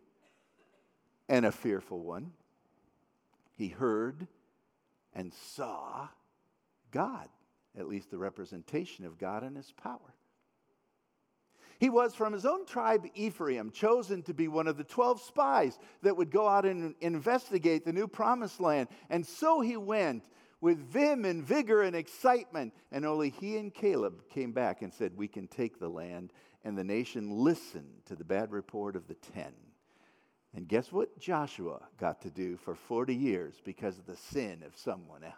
and 1.28 1.44
a 1.44 1.50
fearful 1.50 1.98
one. 1.98 2.30
He 3.56 3.66
heard 3.66 4.28
and 5.12 5.32
saw 5.32 6.06
God, 6.92 7.28
at 7.76 7.88
least 7.88 8.12
the 8.12 8.18
representation 8.18 9.04
of 9.06 9.18
God 9.18 9.42
and 9.42 9.56
his 9.56 9.72
power. 9.72 10.14
He 11.80 11.90
was 11.90 12.14
from 12.14 12.32
his 12.32 12.46
own 12.46 12.64
tribe, 12.64 13.06
Ephraim, 13.16 13.72
chosen 13.72 14.22
to 14.22 14.34
be 14.34 14.46
one 14.46 14.68
of 14.68 14.76
the 14.76 14.84
12 14.84 15.20
spies 15.20 15.80
that 16.02 16.16
would 16.16 16.30
go 16.30 16.46
out 16.46 16.64
and 16.64 16.94
investigate 17.00 17.84
the 17.84 17.92
new 17.92 18.06
promised 18.06 18.60
land. 18.60 18.88
And 19.10 19.26
so 19.26 19.60
he 19.60 19.76
went 19.76 20.22
with 20.62 20.78
vim 20.78 21.26
and 21.26 21.44
vigor 21.44 21.82
and 21.82 21.94
excitement. 21.94 22.72
And 22.90 23.04
only 23.04 23.28
he 23.28 23.58
and 23.58 23.74
Caleb 23.74 24.22
came 24.30 24.52
back 24.52 24.80
and 24.80 24.94
said, 24.94 25.14
We 25.14 25.28
can 25.28 25.48
take 25.48 25.78
the 25.78 25.90
land. 25.90 26.32
And 26.64 26.78
the 26.78 26.84
nation 26.84 27.28
listened 27.28 28.06
to 28.06 28.14
the 28.14 28.24
bad 28.24 28.52
report 28.52 28.96
of 28.96 29.08
the 29.08 29.16
10. 29.34 29.52
And 30.54 30.68
guess 30.68 30.92
what 30.92 31.18
Joshua 31.18 31.80
got 31.98 32.22
to 32.22 32.30
do 32.30 32.56
for 32.56 32.74
40 32.74 33.14
years 33.14 33.60
because 33.64 33.98
of 33.98 34.06
the 34.06 34.16
sin 34.16 34.62
of 34.64 34.76
someone 34.76 35.24
else? 35.24 35.34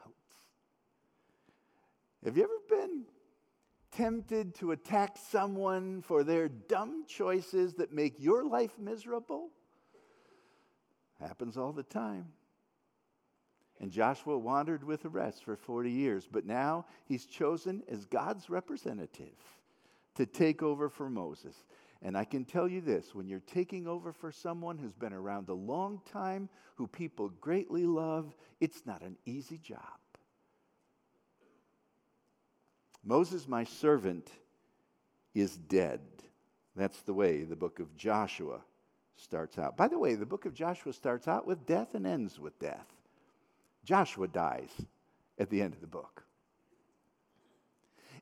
Have 2.25 2.37
you 2.37 2.45
ever 2.45 2.83
been 2.83 3.05
tempted 3.93 4.55
to 4.57 4.73
attack 4.73 5.17
someone 5.31 6.03
for 6.03 6.25
their 6.25 6.49
dumb 6.49 7.05
choices 7.07 7.75
that 7.75 7.93
make 7.93 8.21
your 8.21 8.45
life 8.45 8.79
miserable? 8.79 9.51
Happens 11.19 11.57
all 11.57 11.73
the 11.73 11.83
time. 11.83 12.27
And 13.81 13.91
Joshua 13.91 14.39
wandered 14.39 14.85
with 14.85 15.03
the 15.03 15.09
rest 15.09 15.45
for 15.45 15.57
40 15.57 15.91
years, 15.91 16.29
but 16.31 16.47
now 16.47 16.87
he's 17.07 17.27
chosen 17.27 17.83
as 17.89 18.05
God's 18.05 18.49
representative 18.49 19.37
to 20.15 20.27
take 20.27 20.63
over 20.63 20.89
for 20.89 21.11
Moses. 21.11 21.57
And 22.01 22.17
I 22.17 22.25
can 22.25 22.45
tell 22.45 22.69
you 22.69 22.81
this 22.81 23.15
when 23.15 23.27
you're 23.27 23.41
taking 23.41 23.87
over 23.87 24.13
for 24.13 24.31
someone 24.31 24.79
who's 24.79 24.95
been 24.95 25.13
around 25.13 25.49
a 25.49 25.55
long 25.55 26.01
time, 26.13 26.49
who 26.77 26.87
people 26.87 27.31
greatly 27.41 27.85
love, 27.85 28.35
it's 28.61 28.87
not 28.87 29.03
an 29.03 29.17
easy 29.25 29.59
job. 29.59 29.81
Moses, 33.05 33.49
my 33.49 33.65
servant, 33.65 34.31
is 35.35 35.57
dead. 35.57 36.01
That's 36.77 37.03
the 37.03 37.15
way 37.15 37.43
the 37.43 37.57
book 37.57 37.81
of 37.81 37.97
Joshua 37.97 38.61
starts 39.17 39.59
out. 39.59 39.77
By 39.77 39.89
the 39.89 39.99
way, 39.99 40.15
the 40.15 40.27
book 40.27 40.47
of 40.47 40.55
Joshua 40.55 40.93
starts 40.93 41.29
out 41.29 41.47
with 41.47 41.67
death 41.67 41.95
and 41.95 42.07
ends 42.07 42.39
with 42.39 42.59
death. 42.59 42.94
Joshua 43.85 44.29
dies 44.29 44.71
at 45.39 45.51
the 45.51 45.63
end 45.63 45.75
of 45.75 45.81
the 45.81 45.87
book. 45.87 46.25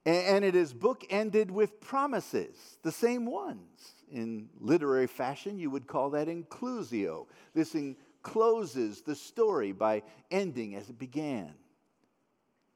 And 0.05 0.45
it 0.45 0.57
is 0.57 0.75
bookended 0.75 1.51
with 1.53 1.81
promises, 1.81 2.57
the 2.83 2.91
same 2.91 3.25
ones. 3.25 3.95
In 4.11 4.49
literary 4.59 5.07
fashion, 5.07 5.61
you 5.61 5.71
would 5.71 5.87
call 5.87 6.11
that 6.11 6.27
inclusio. 6.27 7.27
This 7.55 7.77
encloses 7.77 9.03
the 9.03 9.15
story 9.15 9.71
by 9.71 10.03
ending 10.31 10.75
as 10.75 10.91
it 10.91 10.99
began 10.99 11.55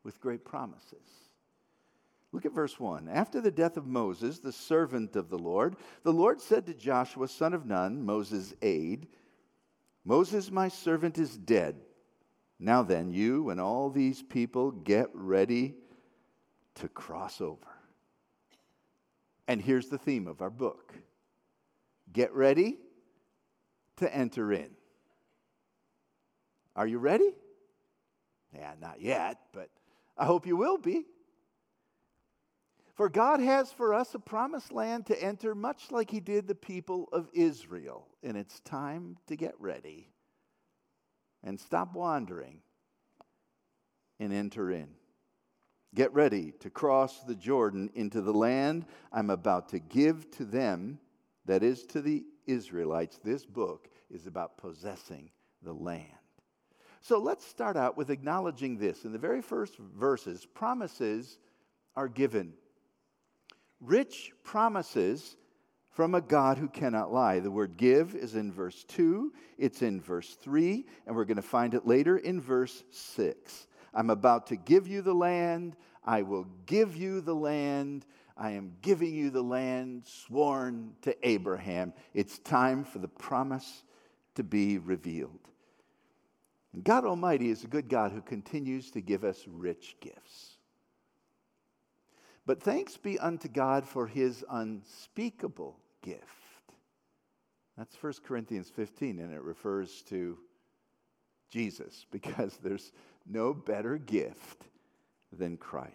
with 0.04 0.20
great 0.20 0.44
promises. 0.44 1.08
Look 2.30 2.46
at 2.46 2.52
verse 2.52 2.78
1. 2.78 3.08
After 3.08 3.40
the 3.40 3.50
death 3.50 3.76
of 3.76 3.86
Moses, 3.86 4.38
the 4.38 4.52
servant 4.52 5.16
of 5.16 5.28
the 5.28 5.38
Lord, 5.38 5.74
the 6.04 6.12
Lord 6.12 6.40
said 6.40 6.66
to 6.66 6.74
Joshua, 6.74 7.26
son 7.26 7.54
of 7.54 7.66
Nun, 7.66 8.04
Moses' 8.04 8.54
aide, 8.62 9.08
Moses, 10.04 10.52
my 10.52 10.68
servant, 10.68 11.18
is 11.18 11.36
dead. 11.36 11.80
Now 12.58 12.82
then, 12.82 13.10
you 13.10 13.50
and 13.50 13.60
all 13.60 13.90
these 13.90 14.22
people 14.22 14.70
get 14.70 15.08
ready 15.12 15.74
to 16.76 16.88
cross 16.88 17.40
over. 17.40 17.66
And 19.48 19.60
here's 19.60 19.88
the 19.88 19.98
theme 19.98 20.26
of 20.26 20.40
our 20.40 20.50
book 20.50 20.94
get 22.12 22.32
ready 22.32 22.78
to 23.96 24.14
enter 24.14 24.52
in. 24.52 24.70
Are 26.74 26.86
you 26.86 26.98
ready? 26.98 27.34
Yeah, 28.54 28.72
not 28.80 29.00
yet, 29.00 29.38
but 29.52 29.68
I 30.16 30.24
hope 30.24 30.46
you 30.46 30.56
will 30.56 30.78
be. 30.78 31.04
For 32.94 33.10
God 33.10 33.40
has 33.40 33.70
for 33.70 33.92
us 33.92 34.14
a 34.14 34.18
promised 34.18 34.72
land 34.72 35.06
to 35.06 35.22
enter, 35.22 35.54
much 35.54 35.90
like 35.90 36.10
He 36.10 36.20
did 36.20 36.48
the 36.48 36.54
people 36.54 37.08
of 37.12 37.28
Israel. 37.34 38.08
And 38.22 38.38
it's 38.38 38.60
time 38.60 39.18
to 39.26 39.36
get 39.36 39.54
ready 39.58 40.08
and 41.46 41.58
stop 41.58 41.94
wandering 41.94 42.58
and 44.18 44.32
enter 44.32 44.70
in. 44.70 44.88
Get 45.94 46.12
ready 46.12 46.52
to 46.60 46.68
cross 46.68 47.22
the 47.22 47.36
Jordan 47.36 47.88
into 47.94 48.20
the 48.20 48.34
land 48.34 48.84
I'm 49.12 49.30
about 49.30 49.70
to 49.70 49.78
give 49.78 50.30
to 50.32 50.44
them, 50.44 50.98
that 51.46 51.62
is, 51.62 51.86
to 51.86 52.02
the 52.02 52.24
Israelites. 52.46 53.18
This 53.24 53.46
book 53.46 53.88
is 54.10 54.26
about 54.26 54.58
possessing 54.58 55.30
the 55.62 55.72
land. 55.72 56.04
So 57.00 57.18
let's 57.18 57.46
start 57.46 57.76
out 57.76 57.96
with 57.96 58.10
acknowledging 58.10 58.76
this. 58.76 59.04
In 59.04 59.12
the 59.12 59.18
very 59.18 59.40
first 59.40 59.76
verses, 59.78 60.44
promises 60.44 61.38
are 61.94 62.08
given. 62.08 62.54
Rich 63.80 64.32
promises 64.42 65.36
from 65.96 66.14
a 66.14 66.20
God 66.20 66.58
who 66.58 66.68
cannot 66.68 67.10
lie. 67.10 67.40
The 67.40 67.50
word 67.50 67.78
give 67.78 68.14
is 68.14 68.34
in 68.34 68.52
verse 68.52 68.84
2, 68.84 69.32
it's 69.56 69.80
in 69.80 69.98
verse 69.98 70.34
3, 70.34 70.84
and 71.06 71.16
we're 71.16 71.24
going 71.24 71.36
to 71.36 71.42
find 71.42 71.72
it 71.72 71.86
later 71.86 72.18
in 72.18 72.38
verse 72.38 72.84
6. 72.90 73.66
I'm 73.94 74.10
about 74.10 74.48
to 74.48 74.56
give 74.56 74.86
you 74.86 75.00
the 75.00 75.14
land. 75.14 75.74
I 76.04 76.20
will 76.20 76.46
give 76.66 76.94
you 76.94 77.22
the 77.22 77.34
land. 77.34 78.04
I 78.36 78.50
am 78.50 78.74
giving 78.82 79.14
you 79.14 79.30
the 79.30 79.42
land 79.42 80.02
sworn 80.04 80.92
to 81.00 81.16
Abraham. 81.26 81.94
It's 82.12 82.40
time 82.40 82.84
for 82.84 82.98
the 82.98 83.08
promise 83.08 83.82
to 84.34 84.44
be 84.44 84.76
revealed. 84.76 85.48
And 86.74 86.84
God 86.84 87.06
Almighty 87.06 87.48
is 87.48 87.64
a 87.64 87.68
good 87.68 87.88
God 87.88 88.12
who 88.12 88.20
continues 88.20 88.90
to 88.90 89.00
give 89.00 89.24
us 89.24 89.46
rich 89.48 89.96
gifts. 90.02 90.58
But 92.44 92.62
thanks 92.62 92.98
be 92.98 93.18
unto 93.18 93.48
God 93.48 93.88
for 93.88 94.06
his 94.06 94.44
unspeakable 94.50 95.78
gift. 96.06 96.22
That's 97.76 97.94
1 98.00 98.14
Corinthians 98.24 98.70
15, 98.70 99.18
and 99.18 99.34
it 99.34 99.42
refers 99.42 100.02
to 100.02 100.38
Jesus 101.50 102.06
because 102.10 102.58
there's 102.62 102.92
no 103.26 103.52
better 103.52 103.98
gift 103.98 104.62
than 105.36 105.56
Christ. 105.56 105.92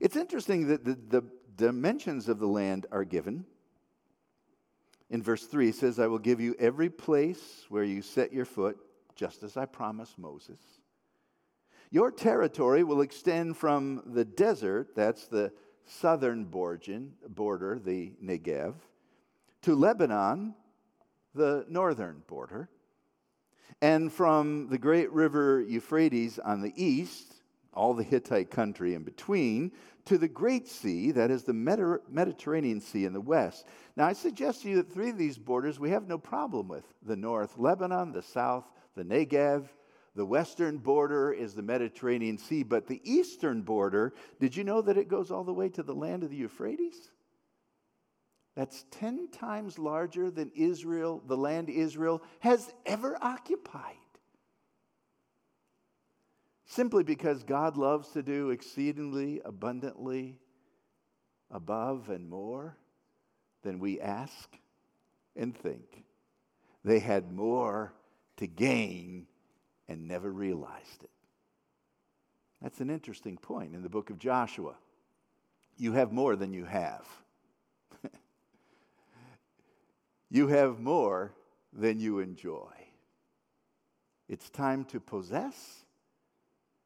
It's 0.00 0.16
interesting 0.16 0.68
that 0.68 0.84
the, 0.84 0.96
the 1.08 1.24
dimensions 1.56 2.28
of 2.28 2.38
the 2.38 2.46
land 2.46 2.86
are 2.90 3.04
given. 3.04 3.44
In 5.10 5.22
verse 5.22 5.44
3, 5.44 5.68
it 5.68 5.74
says, 5.74 5.98
I 5.98 6.06
will 6.06 6.18
give 6.18 6.40
you 6.40 6.54
every 6.58 6.88
place 6.88 7.66
where 7.68 7.84
you 7.84 8.00
set 8.00 8.32
your 8.32 8.46
foot, 8.46 8.78
just 9.14 9.42
as 9.42 9.56
I 9.56 9.66
promised 9.66 10.18
Moses. 10.18 10.60
Your 11.90 12.10
territory 12.10 12.84
will 12.84 13.02
extend 13.02 13.58
from 13.58 14.02
the 14.06 14.24
desert, 14.24 14.94
that's 14.96 15.26
the 15.26 15.52
southern 15.86 16.44
border, 16.44 17.78
the 17.78 18.12
Negev, 18.22 18.74
to 19.62 19.74
Lebanon, 19.74 20.54
the 21.34 21.64
northern 21.68 22.22
border, 22.26 22.68
and 23.80 24.12
from 24.12 24.68
the 24.68 24.78
great 24.78 25.10
river 25.12 25.60
Euphrates 25.60 26.38
on 26.38 26.60
the 26.60 26.72
east, 26.76 27.34
all 27.74 27.94
the 27.94 28.02
Hittite 28.02 28.50
country 28.50 28.94
in 28.94 29.02
between, 29.02 29.72
to 30.04 30.18
the 30.18 30.28
Great 30.28 30.68
Sea, 30.68 31.12
that 31.12 31.30
is 31.30 31.44
the 31.44 31.54
Mediterranean 31.54 32.80
Sea 32.80 33.04
in 33.04 33.12
the 33.12 33.20
west. 33.20 33.66
Now, 33.96 34.06
I 34.06 34.12
suggest 34.12 34.62
to 34.62 34.68
you 34.68 34.76
that 34.76 34.92
three 34.92 35.10
of 35.10 35.18
these 35.18 35.38
borders 35.38 35.80
we 35.80 35.90
have 35.90 36.06
no 36.06 36.18
problem 36.18 36.68
with 36.68 36.84
the 37.02 37.16
north, 37.16 37.56
Lebanon, 37.56 38.12
the 38.12 38.22
south, 38.22 38.64
the 38.94 39.04
Negev, 39.04 39.68
the 40.14 40.26
western 40.26 40.78
border 40.78 41.32
is 41.32 41.54
the 41.54 41.62
Mediterranean 41.62 42.36
Sea, 42.36 42.62
but 42.62 42.86
the 42.86 43.00
eastern 43.04 43.62
border, 43.62 44.12
did 44.40 44.54
you 44.54 44.64
know 44.64 44.82
that 44.82 44.98
it 44.98 45.08
goes 45.08 45.30
all 45.30 45.44
the 45.44 45.54
way 45.54 45.68
to 45.70 45.82
the 45.82 45.94
land 45.94 46.22
of 46.22 46.30
the 46.30 46.36
Euphrates? 46.36 47.10
That's 48.54 48.84
10 48.90 49.28
times 49.32 49.78
larger 49.78 50.30
than 50.30 50.52
Israel, 50.54 51.22
the 51.26 51.36
land 51.36 51.70
Israel 51.70 52.22
has 52.40 52.72
ever 52.84 53.16
occupied. 53.22 53.96
Simply 56.66 57.04
because 57.04 57.42
God 57.42 57.78
loves 57.78 58.08
to 58.10 58.22
do 58.22 58.50
exceedingly 58.50 59.40
abundantly 59.44 60.38
above 61.50 62.10
and 62.10 62.28
more 62.28 62.76
than 63.62 63.78
we 63.78 64.00
ask 64.00 64.54
and 65.36 65.56
think. 65.56 66.04
They 66.84 66.98
had 66.98 67.32
more 67.32 67.94
to 68.38 68.46
gain 68.46 69.26
and 69.92 70.08
never 70.08 70.30
realized 70.30 71.04
it. 71.04 71.10
That's 72.60 72.80
an 72.80 72.90
interesting 72.90 73.36
point 73.36 73.74
in 73.74 73.82
the 73.82 73.88
book 73.88 74.10
of 74.10 74.18
Joshua. 74.18 74.74
You 75.76 75.92
have 75.92 76.12
more 76.12 76.34
than 76.34 76.52
you 76.52 76.64
have. 76.64 77.06
you 80.30 80.48
have 80.48 80.80
more 80.80 81.32
than 81.72 82.00
you 82.00 82.20
enjoy. 82.20 82.70
It's 84.28 84.48
time 84.48 84.84
to 84.86 85.00
possess 85.00 85.84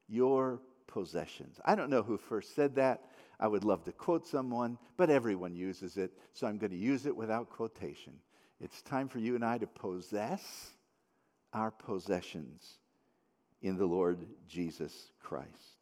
your 0.09 0.61
possessions. 0.87 1.61
I 1.65 1.75
don't 1.75 1.91
know 1.91 2.03
who 2.03 2.17
first 2.17 2.55
said 2.55 2.75
that. 2.77 3.05
I 3.39 3.49
would 3.49 3.65
love 3.65 3.85
to 3.85 3.93
quote 3.93 4.27
someone, 4.27 4.79
but 4.97 5.11
everyone 5.11 5.55
uses 5.55 5.99
it, 5.99 6.13
so 6.33 6.47
I'm 6.47 6.59
going 6.59 6.71
to 6.71 6.77
use 6.77 7.05
it 7.05 7.15
without 7.15 7.51
quotation. 7.51 8.15
It's 8.61 8.81
time 8.81 9.09
for 9.09 9.19
you 9.19 9.35
and 9.35 9.45
I 9.45 9.59
to 9.59 9.67
possess 9.67 10.71
our 11.53 11.71
possessions 11.71 12.79
in 13.63 13.77
the 13.77 13.87
Lord 13.87 14.27
Jesus 14.49 15.13
Christ. 15.21 15.77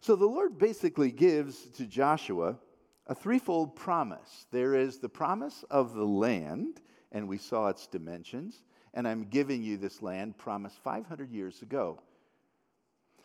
So 0.00 0.16
the 0.16 0.26
Lord 0.26 0.58
basically 0.58 1.10
gives 1.10 1.70
to 1.72 1.86
Joshua 1.86 2.58
a 3.06 3.14
threefold 3.14 3.76
promise. 3.76 4.46
There 4.50 4.74
is 4.74 4.98
the 4.98 5.08
promise 5.08 5.64
of 5.70 5.94
the 5.94 6.04
land, 6.04 6.80
and 7.12 7.28
we 7.28 7.38
saw 7.38 7.68
its 7.68 7.86
dimensions, 7.86 8.62
and 8.94 9.06
I'm 9.06 9.24
giving 9.24 9.62
you 9.62 9.76
this 9.76 10.02
land 10.02 10.38
promised 10.38 10.78
500 10.82 11.30
years 11.30 11.62
ago. 11.62 12.00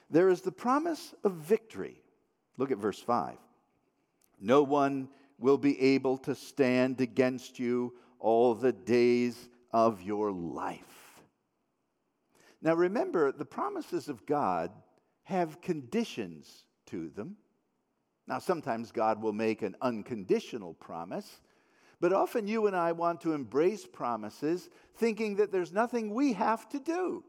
There 0.09 0.29
is 0.29 0.41
the 0.41 0.51
promise 0.51 1.13
of 1.23 1.33
victory. 1.33 2.01
Look 2.57 2.71
at 2.71 2.77
verse 2.77 2.99
5. 2.99 3.37
No 4.39 4.63
one 4.63 5.07
will 5.39 5.57
be 5.57 5.79
able 5.79 6.17
to 6.19 6.35
stand 6.35 7.01
against 7.01 7.57
you 7.57 7.93
all 8.19 8.53
the 8.53 8.73
days 8.73 9.49
of 9.71 10.01
your 10.01 10.31
life. 10.31 11.00
Now 12.61 12.75
remember, 12.75 13.31
the 13.31 13.45
promises 13.45 14.07
of 14.09 14.25
God 14.25 14.71
have 15.23 15.61
conditions 15.61 16.65
to 16.87 17.09
them. 17.09 17.37
Now, 18.27 18.39
sometimes 18.39 18.91
God 18.91 19.21
will 19.21 19.33
make 19.33 19.61
an 19.61 19.75
unconditional 19.81 20.73
promise, 20.75 21.41
But 22.01 22.13
often 22.13 22.47
you 22.47 22.65
and 22.65 22.75
I 22.75 22.91
want 22.91 23.21
to 23.21 23.33
embrace 23.33 23.85
promises 23.85 24.69
thinking 24.95 25.35
that 25.35 25.51
there's 25.51 25.71
nothing 25.71 26.13
we 26.13 26.33
have 26.33 26.67
to 26.69 26.79
do. 26.79 27.23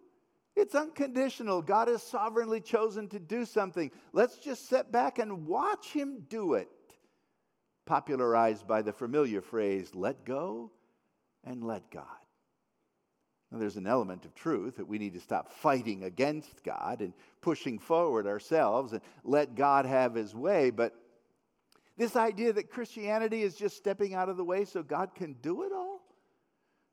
It's 0.57 0.75
unconditional. 0.75 1.61
God 1.61 1.89
has 1.89 2.03
sovereignly 2.03 2.61
chosen 2.61 3.07
to 3.09 3.19
do 3.19 3.45
something. 3.45 3.91
Let's 4.15 4.39
just 4.39 4.69
sit 4.69 4.91
back 4.91 5.19
and 5.19 5.47
watch 5.47 5.93
Him 5.93 6.25
do 6.29 6.55
it. 6.55 6.69
Popularized 7.85 8.67
by 8.67 8.81
the 8.81 8.93
familiar 8.93 9.43
phrase, 9.43 9.95
let 9.95 10.25
go 10.25 10.71
and 11.45 11.63
let 11.63 11.91
God. 11.91 12.07
Now, 13.53 13.59
there's 13.59 13.77
an 13.77 13.87
element 13.87 14.25
of 14.25 14.35
truth 14.35 14.77
that 14.77 14.89
we 14.89 14.99
need 14.99 15.13
to 15.13 15.21
stop 15.21 15.53
fighting 15.53 16.05
against 16.05 16.65
God 16.65 17.01
and 17.01 17.13
pushing 17.43 17.79
forward 17.79 18.27
ourselves 18.27 18.93
and 18.93 19.03
let 19.25 19.55
God 19.55 19.85
have 19.85 20.15
His 20.15 20.35
way. 20.35 20.71
But 20.71 20.95
this 21.99 22.17
idea 22.17 22.55
that 22.55 22.71
Christianity 22.71 23.43
is 23.43 23.55
just 23.55 23.77
stepping 23.77 24.15
out 24.15 24.31
of 24.31 24.39
the 24.39 24.45
way 24.45 24.65
so 24.65 24.83
God 24.83 25.15
can 25.15 25.35
do 25.43 25.65
it 25.65 25.73
all, 25.73 26.01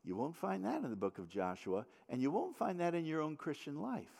you 0.03 0.17
won't 0.17 0.35
find 0.35 0.65
that 0.65 0.83
in 0.83 0.89
the 0.89 0.97
book 0.97 1.17
of 1.17 1.29
Joshua, 1.29 1.85
and 2.09 2.21
you 2.21 2.29
won't 2.29 2.57
find 2.57 2.81
that 2.81 2.93
in 2.93 3.05
your 3.05 3.21
own 3.21 3.37
Christian 3.37 3.81
life. 3.81 4.11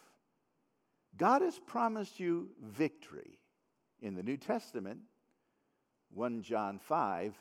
God 1.17 1.41
has 1.41 1.59
promised 1.59 2.21
you 2.21 2.49
victory. 2.63 3.39
In 4.01 4.15
the 4.15 4.23
New 4.23 4.37
Testament, 4.37 4.99
1 6.13 6.41
John 6.41 6.79
5, 6.79 7.37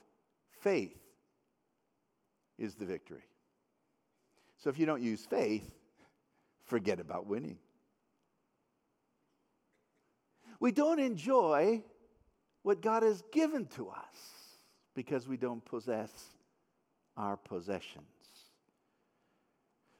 faith 0.50 0.98
is 2.58 2.74
the 2.74 2.84
victory. 2.84 3.22
So 4.58 4.70
if 4.70 4.78
you 4.78 4.86
don't 4.86 5.02
use 5.02 5.24
faith, 5.24 5.68
forget 6.64 7.00
about 7.00 7.26
winning. 7.26 7.58
We 10.60 10.72
don't 10.72 10.98
enjoy 10.98 11.82
what 12.62 12.82
God 12.82 13.02
has 13.02 13.22
given 13.32 13.66
to 13.76 13.88
us 13.88 14.16
because 14.94 15.28
we 15.28 15.36
don't 15.36 15.64
possess 15.64 16.10
our 17.16 17.36
possessions. 17.36 18.04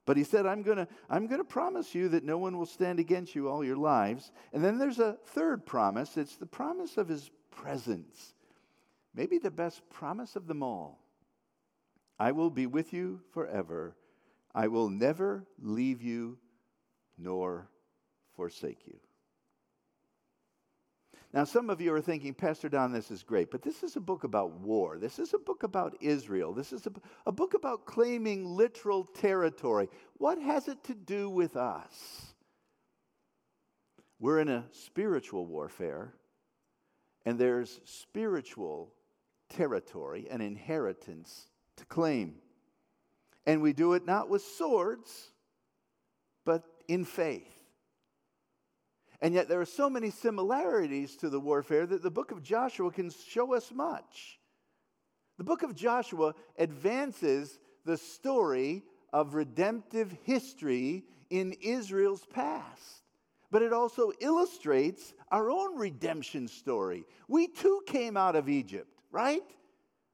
But 0.05 0.17
he 0.17 0.25
said, 0.25 0.47
I'm 0.47 0.63
going 0.63 0.79
to 0.79 0.89
I'm 1.11 1.27
going 1.27 1.41
to 1.41 1.45
promise 1.45 1.95
you 1.95 2.09
that 2.09 2.25
no 2.25 2.39
one 2.39 2.57
will 2.57 2.67
stand 2.67 2.99
against 2.99 3.35
you 3.35 3.49
all 3.49 3.63
your 3.63 3.77
lives. 3.77 4.33
And 4.55 4.65
then 4.65 4.79
there's 4.79 4.99
a 4.99 5.19
third 5.27 5.67
promise. 5.67 6.17
It's 6.17 6.37
the 6.37 6.47
promise 6.47 6.97
of 6.97 7.09
his 7.09 7.31
presence. 7.51 8.33
Maybe 9.15 9.37
the 9.37 9.51
best 9.51 9.83
promise 9.91 10.35
of 10.35 10.47
them 10.47 10.63
all. 10.63 11.05
I 12.19 12.33
will 12.33 12.49
be 12.49 12.67
with 12.67 12.93
you 12.93 13.21
forever. 13.33 13.98
I 14.59 14.67
will 14.67 14.91
never 14.91 15.47
leave 15.63 16.03
you 16.03 16.37
nor 17.17 17.69
forsake 18.35 18.89
you. 18.89 18.99
Now, 21.33 21.45
some 21.45 21.71
of 21.71 21.81
you 21.81 21.95
are 21.95 22.01
thinking, 22.01 22.35
Pastor 22.35 22.69
Don, 22.69 22.91
this 22.93 23.13
is 23.13 23.23
great, 23.23 23.53
but 23.53 23.63
this 23.63 23.85
is 23.85 23.95
a 23.95 24.01
book 24.01 24.25
about 24.25 24.59
war. 24.59 24.99
This 24.99 25.21
is 25.21 25.33
a 25.33 25.39
book 25.39 25.63
about 25.63 25.97
Israel. 26.01 26.53
This 26.53 26.73
is 26.73 26.89
a, 26.89 26.91
a 27.25 27.31
book 27.31 27.55
about 27.55 27.87
claiming 27.87 28.47
literal 28.47 29.05
territory. 29.05 29.89
What 30.15 30.41
has 30.41 30.67
it 30.67 30.83
to 30.85 30.95
do 30.97 31.31
with 31.31 31.55
us? 31.55 32.35
We're 34.19 34.41
in 34.41 34.49
a 34.49 34.65
spiritual 34.73 35.47
warfare, 35.47 36.15
and 37.25 37.39
there's 37.39 37.81
spiritual 37.85 38.93
territory, 39.51 40.27
an 40.29 40.41
inheritance 40.41 41.47
to 41.77 41.85
claim. 41.85 42.41
And 43.49 43.63
we 43.63 43.73
do 43.73 43.95
it 43.95 44.05
not 44.05 44.29
with 44.29 44.43
swords, 44.43 45.31
but 46.45 46.65
in 46.87 47.07
faith. 47.07 47.51
And 49.23 49.33
yet, 49.33 49.49
there 49.49 49.59
are 49.63 49.65
so 49.65 49.89
many 49.89 50.11
similarities 50.11 51.17
to 51.17 51.31
the 51.31 51.41
warfare 51.41 51.87
that 51.87 52.03
the 52.03 52.11
book 52.11 52.31
of 52.31 52.43
Joshua 52.43 52.91
can 52.91 53.11
show 53.11 53.55
us 53.55 53.73
much. 53.73 54.39
The 55.39 55.45
book 55.45 55.63
of 55.63 55.75
Joshua 55.75 56.35
advances 56.59 57.59
the 57.87 57.97
story 57.97 58.83
of 59.15 59.35
redemptive 59.35 60.15
history 60.25 61.05
in 61.31 61.55
Israel's 61.63 62.27
past, 62.27 63.03
but 63.51 63.63
it 63.63 63.73
also 63.73 64.13
illustrates 64.21 65.15
our 65.31 65.51
own 65.51 65.79
redemption 65.79 66.49
story. 66.49 67.07
We 67.29 67.49
too 67.49 67.81
came 67.87 68.19
out 68.19 68.37
of 68.37 68.51
Egypt, 68.51 68.93
right? 69.11 69.43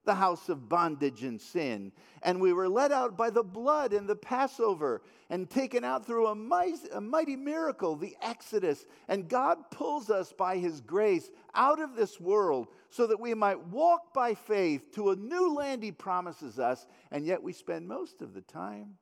The 0.05 0.15
house 0.15 0.49
of 0.49 0.69
bondage 0.69 1.23
and 1.23 1.41
sin. 1.41 1.93
And 2.23 2.41
we 2.41 2.53
were 2.53 2.69
led 2.69 2.93
out 2.93 3.17
by 3.17 3.31
the 3.31 3.43
blood 3.43 3.93
and 3.93 4.09
the 4.09 4.17
Passover 4.17 5.03
and 5.31 5.49
taken 5.49 5.85
out 5.85 6.07
through 6.07 6.27
a 6.27 6.35
mighty, 6.35 6.89
a 6.93 7.01
mighty, 7.01 7.37
miracle, 7.37 7.97
the 7.97 8.17
Exodus. 8.23 8.85
And 9.09 9.29
God 9.29 9.71
pulls 9.71 10.11
us 10.11 10.33
by 10.33 10.59
His 10.59 10.81
grace 10.81 11.31
out 11.55 11.81
of 11.81 11.97
this 11.97 12.21
world 12.21 12.69
so 12.91 13.07
that 13.07 13.21
we 13.21 13.35
might 13.35 13.67
walk 13.69 14.15
by 14.15 14.35
faith 14.35 14.93
to 14.95 15.11
a 15.11 15.17
new 15.17 15.55
land 15.55 15.83
He 15.83 15.93
promises 15.93 16.59
us. 16.59 16.87
And 17.11 17.27
yet 17.27 17.43
we 17.43 17.53
spend 17.53 17.89
most 17.89 18.23
of 18.23 18.35
the 18.35 18.43
time 18.43 18.97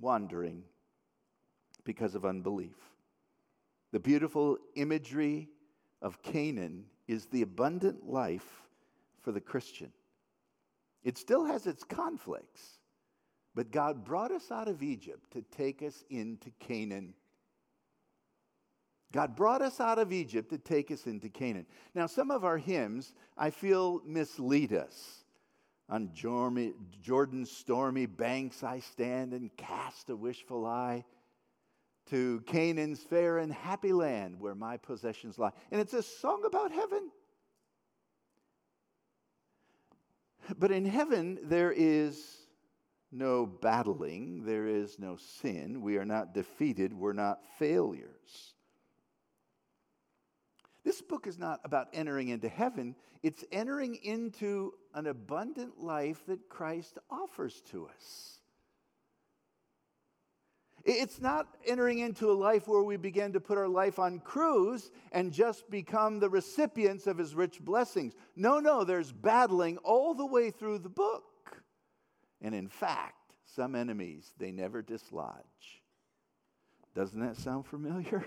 wandering 0.00 0.62
because 1.84 2.14
of 2.14 2.24
unbelief. 2.24 2.76
The 3.92 4.00
beautiful 4.00 4.58
imagery 4.74 5.48
of 6.02 6.22
Canaan 6.22 6.84
is 7.06 7.26
the 7.26 7.42
abundant 7.42 8.08
life 8.08 8.67
for 9.22 9.32
the 9.32 9.40
Christian. 9.40 9.92
It 11.04 11.18
still 11.18 11.44
has 11.44 11.66
its 11.66 11.84
conflicts, 11.84 12.78
but 13.54 13.70
God 13.70 14.04
brought 14.04 14.32
us 14.32 14.50
out 14.50 14.68
of 14.68 14.82
Egypt 14.82 15.32
to 15.32 15.42
take 15.42 15.82
us 15.82 16.04
into 16.10 16.50
Canaan. 16.58 17.14
God 19.12 19.36
brought 19.36 19.62
us 19.62 19.80
out 19.80 19.98
of 19.98 20.12
Egypt 20.12 20.50
to 20.50 20.58
take 20.58 20.90
us 20.90 21.06
into 21.06 21.28
Canaan. 21.28 21.66
Now, 21.94 22.06
some 22.06 22.30
of 22.30 22.44
our 22.44 22.58
hymns, 22.58 23.14
I 23.36 23.50
feel, 23.50 24.02
mislead 24.04 24.72
us. 24.72 25.24
On 25.88 26.10
Jordan's 26.12 27.50
stormy 27.50 28.04
banks 28.04 28.62
I 28.62 28.80
stand 28.80 29.32
and 29.32 29.56
cast 29.56 30.10
a 30.10 30.16
wishful 30.16 30.66
eye 30.66 31.04
to 32.10 32.42
Canaan's 32.46 33.00
fair 33.00 33.38
and 33.38 33.50
happy 33.50 33.92
land 33.94 34.38
where 34.38 34.54
my 34.54 34.76
possessions 34.76 35.38
lie. 35.38 35.52
And 35.70 35.80
it's 35.80 35.94
a 35.94 36.02
song 36.02 36.42
about 36.44 36.72
heaven. 36.72 37.10
But 40.56 40.70
in 40.70 40.84
heaven, 40.84 41.38
there 41.42 41.72
is 41.72 42.38
no 43.10 43.46
battling, 43.46 44.44
there 44.44 44.66
is 44.66 44.98
no 44.98 45.16
sin. 45.16 45.80
We 45.80 45.96
are 45.96 46.04
not 46.04 46.34
defeated, 46.34 46.92
we're 46.92 47.12
not 47.12 47.40
failures. 47.58 48.54
This 50.84 51.02
book 51.02 51.26
is 51.26 51.38
not 51.38 51.60
about 51.64 51.88
entering 51.92 52.28
into 52.28 52.48
heaven, 52.48 52.94
it's 53.22 53.44
entering 53.52 53.96
into 53.96 54.72
an 54.94 55.06
abundant 55.06 55.80
life 55.82 56.24
that 56.26 56.48
Christ 56.48 56.98
offers 57.10 57.62
to 57.70 57.88
us. 57.88 58.37
It's 60.90 61.20
not 61.20 61.46
entering 61.66 61.98
into 61.98 62.30
a 62.30 62.32
life 62.32 62.66
where 62.66 62.82
we 62.82 62.96
begin 62.96 63.34
to 63.34 63.40
put 63.40 63.58
our 63.58 63.68
life 63.68 63.98
on 63.98 64.20
cruise 64.20 64.90
and 65.12 65.30
just 65.30 65.68
become 65.70 66.18
the 66.18 66.30
recipients 66.30 67.06
of 67.06 67.18
his 67.18 67.34
rich 67.34 67.60
blessings. 67.60 68.14
No, 68.36 68.58
no, 68.58 68.84
there's 68.84 69.12
battling 69.12 69.76
all 69.78 70.14
the 70.14 70.24
way 70.24 70.50
through 70.50 70.78
the 70.78 70.88
book. 70.88 71.24
And 72.40 72.54
in 72.54 72.68
fact, 72.68 73.34
some 73.54 73.74
enemies 73.74 74.32
they 74.38 74.50
never 74.50 74.80
dislodge. 74.80 75.82
Doesn't 76.94 77.20
that 77.20 77.36
sound 77.36 77.66
familiar? 77.66 78.24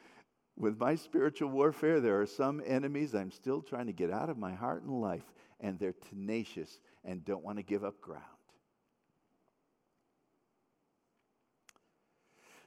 With 0.56 0.80
my 0.80 0.94
spiritual 0.94 1.50
warfare, 1.50 2.00
there 2.00 2.22
are 2.22 2.26
some 2.26 2.62
enemies 2.64 3.14
I'm 3.14 3.30
still 3.30 3.60
trying 3.60 3.86
to 3.86 3.92
get 3.92 4.10
out 4.10 4.30
of 4.30 4.38
my 4.38 4.54
heart 4.54 4.82
and 4.82 4.98
life, 4.98 5.30
and 5.60 5.78
they're 5.78 5.94
tenacious 6.08 6.80
and 7.04 7.22
don't 7.22 7.44
want 7.44 7.58
to 7.58 7.62
give 7.62 7.84
up 7.84 8.00
ground. 8.00 8.24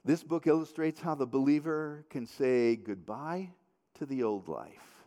This 0.04 0.24
book 0.24 0.48
illustrates 0.48 1.00
how 1.00 1.14
the 1.14 1.26
believer 1.26 2.04
can 2.10 2.26
say 2.26 2.74
goodbye 2.74 3.50
to 3.94 4.06
the 4.06 4.24
old 4.24 4.48
life 4.48 5.06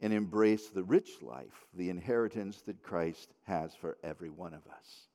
and 0.00 0.14
embrace 0.14 0.68
the 0.68 0.82
rich 0.82 1.20
life, 1.20 1.66
the 1.74 1.90
inheritance 1.90 2.62
that 2.62 2.82
Christ 2.82 3.34
has 3.44 3.74
for 3.74 3.98
every 4.02 4.30
one 4.30 4.54
of 4.54 4.66
us. 4.66 5.08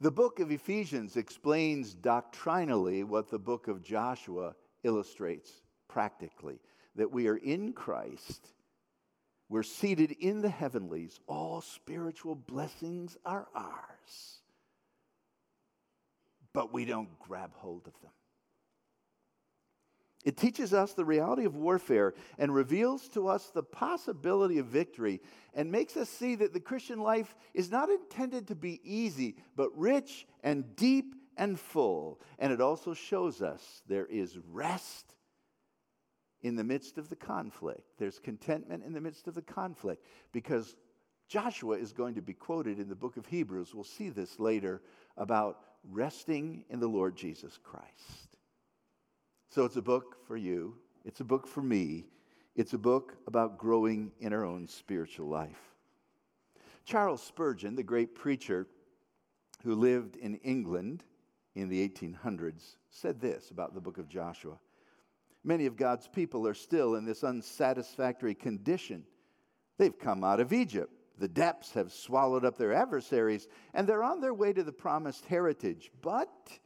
The 0.00 0.10
book 0.10 0.40
of 0.40 0.50
Ephesians 0.50 1.16
explains 1.16 1.94
doctrinally 1.94 3.04
what 3.04 3.30
the 3.30 3.38
book 3.38 3.68
of 3.68 3.82
Joshua 3.82 4.56
illustrates 4.82 5.50
practically 5.86 6.58
that 6.96 7.12
we 7.12 7.28
are 7.28 7.36
in 7.36 7.72
Christ, 7.72 8.48
we're 9.48 9.62
seated 9.62 10.10
in 10.10 10.42
the 10.42 10.50
heavenlies, 10.50 11.20
all 11.28 11.60
spiritual 11.60 12.34
blessings 12.34 13.16
are 13.24 13.46
ours 13.54 14.40
but 16.56 16.72
we 16.72 16.86
don't 16.86 17.18
grab 17.18 17.52
hold 17.52 17.86
of 17.86 17.92
them. 18.00 18.10
It 20.24 20.38
teaches 20.38 20.72
us 20.72 20.94
the 20.94 21.04
reality 21.04 21.44
of 21.44 21.54
warfare 21.54 22.14
and 22.38 22.52
reveals 22.52 23.10
to 23.10 23.28
us 23.28 23.50
the 23.50 23.62
possibility 23.62 24.56
of 24.56 24.64
victory 24.64 25.20
and 25.52 25.70
makes 25.70 25.98
us 25.98 26.08
see 26.08 26.34
that 26.36 26.54
the 26.54 26.60
Christian 26.60 26.98
life 26.98 27.36
is 27.52 27.70
not 27.70 27.90
intended 27.90 28.48
to 28.48 28.54
be 28.54 28.80
easy, 28.82 29.36
but 29.54 29.68
rich 29.76 30.26
and 30.42 30.74
deep 30.76 31.14
and 31.36 31.60
full. 31.60 32.22
And 32.38 32.50
it 32.54 32.62
also 32.62 32.94
shows 32.94 33.42
us 33.42 33.82
there 33.86 34.06
is 34.06 34.38
rest 34.50 35.12
in 36.40 36.56
the 36.56 36.64
midst 36.64 36.96
of 36.96 37.10
the 37.10 37.16
conflict. 37.16 37.82
There's 37.98 38.18
contentment 38.18 38.82
in 38.82 38.94
the 38.94 39.00
midst 39.02 39.28
of 39.28 39.34
the 39.34 39.42
conflict 39.42 40.02
because 40.32 40.74
Joshua 41.28 41.76
is 41.76 41.92
going 41.92 42.14
to 42.14 42.22
be 42.22 42.32
quoted 42.32 42.78
in 42.78 42.88
the 42.88 42.94
book 42.94 43.18
of 43.18 43.26
Hebrews. 43.26 43.74
We'll 43.74 43.84
see 43.84 44.08
this 44.08 44.38
later 44.38 44.80
about 45.16 45.58
resting 45.90 46.64
in 46.70 46.80
the 46.80 46.88
Lord 46.88 47.16
Jesus 47.16 47.58
Christ. 47.62 48.36
So 49.50 49.64
it's 49.64 49.76
a 49.76 49.82
book 49.82 50.16
for 50.26 50.36
you, 50.36 50.74
it's 51.04 51.20
a 51.20 51.24
book 51.24 51.46
for 51.46 51.62
me, 51.62 52.06
it's 52.54 52.72
a 52.72 52.78
book 52.78 53.14
about 53.26 53.58
growing 53.58 54.12
in 54.20 54.32
our 54.32 54.44
own 54.44 54.66
spiritual 54.66 55.28
life. 55.28 55.74
Charles 56.84 57.22
Spurgeon, 57.22 57.74
the 57.74 57.82
great 57.82 58.14
preacher 58.14 58.66
who 59.64 59.74
lived 59.74 60.16
in 60.16 60.36
England 60.36 61.02
in 61.54 61.68
the 61.68 61.88
1800s, 61.88 62.76
said 62.90 63.20
this 63.20 63.50
about 63.50 63.74
the 63.74 63.80
book 63.80 63.98
of 63.98 64.08
Joshua. 64.08 64.58
Many 65.42 65.66
of 65.66 65.76
God's 65.76 66.08
people 66.08 66.46
are 66.46 66.54
still 66.54 66.96
in 66.96 67.04
this 67.04 67.22
unsatisfactory 67.22 68.34
condition. 68.34 69.04
They've 69.78 69.98
come 69.98 70.24
out 70.24 70.40
of 70.40 70.52
Egypt. 70.52 70.92
The 71.18 71.28
depths 71.28 71.72
have 71.72 71.92
swallowed 71.92 72.44
up 72.44 72.58
their 72.58 72.72
adversaries, 72.72 73.48
and 73.72 73.86
they're 73.86 74.02
on 74.02 74.20
their 74.20 74.34
way 74.34 74.52
to 74.52 74.62
the 74.62 74.72
promised 74.72 75.24
heritage, 75.24 75.90
but 76.02 76.58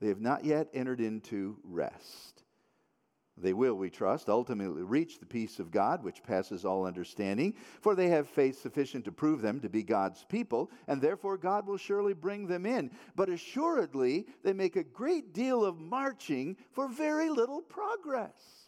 they 0.00 0.08
have 0.08 0.20
not 0.20 0.44
yet 0.44 0.68
entered 0.74 1.00
into 1.00 1.58
rest. 1.62 2.44
They 3.36 3.52
will, 3.52 3.74
we 3.74 3.90
trust, 3.90 4.28
ultimately 4.28 4.82
reach 4.82 5.18
the 5.18 5.26
peace 5.26 5.58
of 5.58 5.72
God, 5.72 6.04
which 6.04 6.22
passes 6.22 6.64
all 6.64 6.86
understanding, 6.86 7.54
for 7.80 7.94
they 7.94 8.08
have 8.08 8.28
faith 8.28 8.60
sufficient 8.60 9.04
to 9.06 9.12
prove 9.12 9.42
them 9.42 9.60
to 9.60 9.68
be 9.68 9.82
God's 9.82 10.24
people, 10.24 10.70
and 10.86 11.00
therefore 11.00 11.36
God 11.36 11.66
will 11.66 11.76
surely 11.76 12.12
bring 12.12 12.46
them 12.46 12.64
in. 12.64 12.92
But 13.16 13.28
assuredly, 13.28 14.26
they 14.44 14.52
make 14.52 14.76
a 14.76 14.84
great 14.84 15.32
deal 15.32 15.64
of 15.64 15.80
marching 15.80 16.56
for 16.70 16.88
very 16.88 17.28
little 17.28 17.60
progress. 17.60 18.63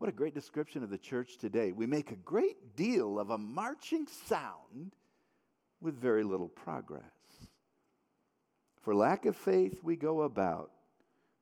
What 0.00 0.08
a 0.08 0.14
great 0.14 0.32
description 0.32 0.82
of 0.82 0.88
the 0.88 0.96
church 0.96 1.36
today. 1.36 1.72
We 1.72 1.84
make 1.84 2.10
a 2.10 2.16
great 2.16 2.74
deal 2.74 3.18
of 3.18 3.28
a 3.28 3.36
marching 3.36 4.06
sound 4.06 4.92
with 5.78 6.00
very 6.00 6.24
little 6.24 6.48
progress. 6.48 7.02
For 8.80 8.94
lack 8.94 9.26
of 9.26 9.36
faith, 9.36 9.80
we 9.82 9.96
go 9.96 10.22
about 10.22 10.70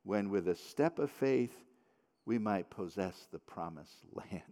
when, 0.03 0.29
with 0.29 0.49
a 0.49 0.57
step 0.57 0.99
of 0.99 1.09
faith, 1.09 1.57
we 2.27 2.37
might 2.37 2.69
possess 2.69 3.29
the 3.31 3.39
promised 3.39 4.05
land. 4.13 4.43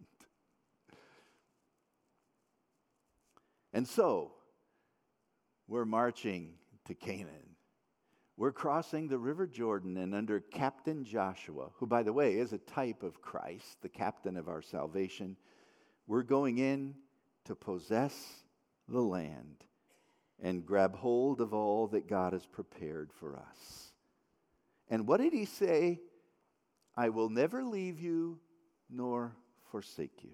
And 3.72 3.88
so, 3.88 4.34
we're 5.66 5.84
marching 5.84 6.54
to 6.84 6.94
Canaan. 6.94 7.55
We're 8.36 8.52
crossing 8.52 9.08
the 9.08 9.18
River 9.18 9.46
Jordan 9.46 9.96
and 9.96 10.14
under 10.14 10.40
Captain 10.40 11.04
Joshua, 11.04 11.70
who, 11.76 11.86
by 11.86 12.02
the 12.02 12.12
way, 12.12 12.34
is 12.36 12.52
a 12.52 12.58
type 12.58 13.02
of 13.02 13.22
Christ, 13.22 13.80
the 13.82 13.88
captain 13.88 14.36
of 14.36 14.48
our 14.48 14.62
salvation, 14.62 15.36
we're 16.06 16.22
going 16.22 16.58
in 16.58 16.94
to 17.46 17.54
possess 17.54 18.14
the 18.88 19.00
land 19.00 19.64
and 20.40 20.66
grab 20.66 20.96
hold 20.96 21.40
of 21.40 21.54
all 21.54 21.86
that 21.88 22.08
God 22.08 22.34
has 22.34 22.46
prepared 22.46 23.10
for 23.12 23.36
us. 23.36 23.92
And 24.88 25.06
what 25.06 25.20
did 25.20 25.32
he 25.32 25.46
say 25.46 26.00
I 26.96 27.10
will 27.10 27.28
never 27.28 27.62
leave 27.62 28.00
you 28.00 28.38
nor 28.88 29.36
forsake 29.70 30.22
you. 30.22 30.30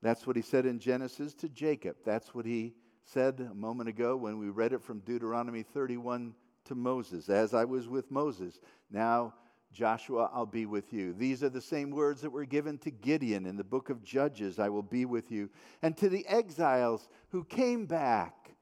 That's 0.00 0.26
what 0.26 0.36
he 0.36 0.42
said 0.42 0.66
in 0.66 0.78
Genesis 0.78 1.34
to 1.34 1.48
Jacob. 1.48 1.96
That's 2.04 2.34
what 2.34 2.46
he 2.46 2.74
said 3.04 3.48
a 3.50 3.54
moment 3.54 3.88
ago 3.88 4.16
when 4.16 4.38
we 4.38 4.48
read 4.48 4.72
it 4.72 4.82
from 4.82 5.00
Deuteronomy 5.00 5.62
31 5.62 6.34
to 6.64 6.74
Moses. 6.74 7.28
As 7.28 7.54
I 7.54 7.64
was 7.64 7.88
with 7.88 8.10
Moses, 8.10 8.60
now 8.90 9.34
Joshua, 9.72 10.30
I'll 10.32 10.46
be 10.46 10.66
with 10.66 10.92
you. 10.92 11.12
These 11.14 11.42
are 11.42 11.48
the 11.48 11.60
same 11.60 11.90
words 11.90 12.20
that 12.20 12.30
were 12.30 12.44
given 12.44 12.78
to 12.78 12.90
Gideon 12.90 13.46
in 13.46 13.56
the 13.56 13.64
book 13.64 13.90
of 13.90 14.04
Judges 14.04 14.58
I 14.58 14.68
will 14.68 14.82
be 14.82 15.04
with 15.04 15.30
you. 15.30 15.48
And 15.80 15.96
to 15.96 16.08
the 16.08 16.26
exiles 16.26 17.08
who 17.30 17.44
came 17.44 17.86
back, 17.86 18.54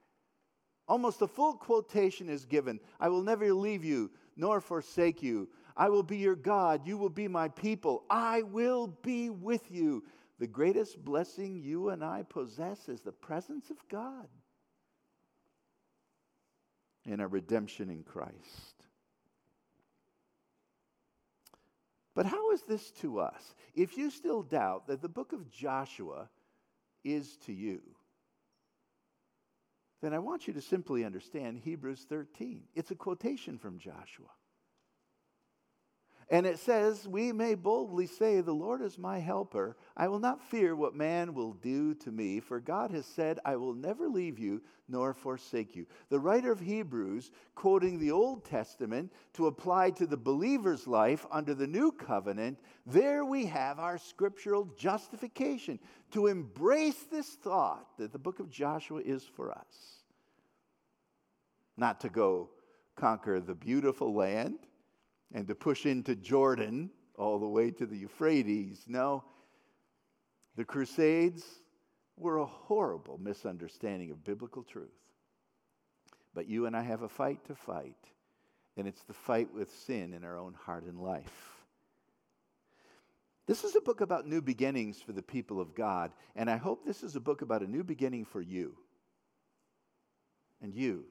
almost 0.86 1.20
a 1.22 1.26
full 1.26 1.54
quotation 1.54 2.28
is 2.28 2.44
given 2.44 2.80
I 2.98 3.08
will 3.08 3.22
never 3.22 3.52
leave 3.52 3.84
you 3.84 4.10
nor 4.36 4.60
forsake 4.60 5.22
you. 5.22 5.48
I 5.76 5.88
will 5.88 6.02
be 6.02 6.18
your 6.18 6.36
God. 6.36 6.86
You 6.86 6.96
will 6.96 7.10
be 7.10 7.28
my 7.28 7.48
people. 7.48 8.04
I 8.10 8.42
will 8.42 8.86
be 9.02 9.30
with 9.30 9.70
you. 9.70 10.04
The 10.38 10.46
greatest 10.46 11.04
blessing 11.04 11.56
you 11.56 11.90
and 11.90 12.04
I 12.04 12.22
possess 12.22 12.88
is 12.88 13.00
the 13.00 13.12
presence 13.12 13.70
of 13.70 13.76
God 13.88 14.26
and 17.11 17.20
our 17.20 17.29
redemption 17.29 17.90
in 17.90 18.03
Christ. 18.03 18.35
But 22.14 22.27
how 22.27 22.51
is 22.53 22.62
this 22.62 22.90
to 23.03 23.20
us? 23.20 23.55
If 23.75 23.96
you 23.96 24.11
still 24.11 24.42
doubt 24.42 24.88
that 24.88 25.01
the 25.01 25.09
book 25.09 25.33
of 25.33 25.51
Joshua 25.51 26.29
is 27.05 27.37
to 27.46 27.53
you, 27.53 27.81
then 30.03 30.12
I 30.14 30.18
want 30.18 30.46
you 30.46 30.55
to 30.55 30.61
simply 30.61 31.05
understand 31.05 31.59
Hebrews 31.59 32.07
13. 32.09 32.64
It's 32.75 32.90
a 32.90 32.96
quotation 32.96 33.59
from 33.59 33.79
Joshua. 33.79 34.29
And 36.30 36.46
it 36.46 36.60
says, 36.60 37.08
We 37.08 37.32
may 37.32 37.56
boldly 37.56 38.06
say, 38.06 38.40
The 38.40 38.52
Lord 38.52 38.82
is 38.82 38.96
my 38.96 39.18
helper. 39.18 39.76
I 39.96 40.06
will 40.06 40.20
not 40.20 40.40
fear 40.40 40.76
what 40.76 40.94
man 40.94 41.34
will 41.34 41.54
do 41.54 41.92
to 41.94 42.12
me, 42.12 42.38
for 42.38 42.60
God 42.60 42.92
has 42.92 43.04
said, 43.04 43.40
I 43.44 43.56
will 43.56 43.74
never 43.74 44.08
leave 44.08 44.38
you 44.38 44.62
nor 44.88 45.12
forsake 45.12 45.74
you. 45.74 45.86
The 46.08 46.20
writer 46.20 46.52
of 46.52 46.60
Hebrews, 46.60 47.32
quoting 47.56 47.98
the 47.98 48.12
Old 48.12 48.44
Testament 48.44 49.12
to 49.34 49.48
apply 49.48 49.90
to 49.90 50.06
the 50.06 50.16
believer's 50.16 50.86
life 50.86 51.26
under 51.32 51.52
the 51.52 51.66
new 51.66 51.90
covenant, 51.90 52.58
there 52.86 53.24
we 53.24 53.46
have 53.46 53.80
our 53.80 53.98
scriptural 53.98 54.66
justification 54.76 55.80
to 56.12 56.28
embrace 56.28 57.06
this 57.10 57.30
thought 57.30 57.88
that 57.98 58.12
the 58.12 58.18
book 58.18 58.38
of 58.38 58.50
Joshua 58.50 59.00
is 59.00 59.24
for 59.24 59.50
us. 59.50 60.04
Not 61.76 62.00
to 62.00 62.08
go 62.08 62.50
conquer 62.94 63.40
the 63.40 63.54
beautiful 63.54 64.14
land 64.14 64.58
and 65.32 65.46
to 65.48 65.54
push 65.54 65.86
into 65.86 66.16
Jordan 66.16 66.90
all 67.16 67.38
the 67.38 67.48
way 67.48 67.70
to 67.70 67.86
the 67.86 67.96
Euphrates. 67.96 68.84
No, 68.88 69.24
the 70.56 70.64
Crusades 70.64 71.44
were 72.16 72.38
a 72.38 72.46
horrible 72.46 73.18
misunderstanding 73.18 74.10
of 74.10 74.24
biblical 74.24 74.62
truth. 74.62 74.88
But 76.34 76.48
you 76.48 76.66
and 76.66 76.76
I 76.76 76.82
have 76.82 77.02
a 77.02 77.08
fight 77.08 77.44
to 77.46 77.54
fight, 77.54 77.96
and 78.76 78.86
it's 78.86 79.02
the 79.02 79.14
fight 79.14 79.52
with 79.52 79.70
sin 79.86 80.12
in 80.14 80.24
our 80.24 80.36
own 80.36 80.54
heart 80.54 80.84
and 80.84 81.00
life. 81.00 81.50
This 83.46 83.64
is 83.64 83.74
a 83.74 83.80
book 83.80 84.00
about 84.00 84.28
new 84.28 84.40
beginnings 84.40 85.00
for 85.02 85.12
the 85.12 85.22
people 85.22 85.60
of 85.60 85.74
God, 85.74 86.12
and 86.36 86.48
I 86.48 86.56
hope 86.56 86.84
this 86.84 87.02
is 87.02 87.16
a 87.16 87.20
book 87.20 87.42
about 87.42 87.62
a 87.62 87.70
new 87.70 87.82
beginning 87.82 88.24
for 88.24 88.40
you. 88.40 88.76
And 90.62 90.74
you. 90.74 91.04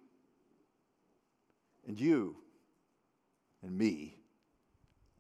And 1.87 1.99
you 1.99 2.37
and 3.63 3.77
me 3.77 4.19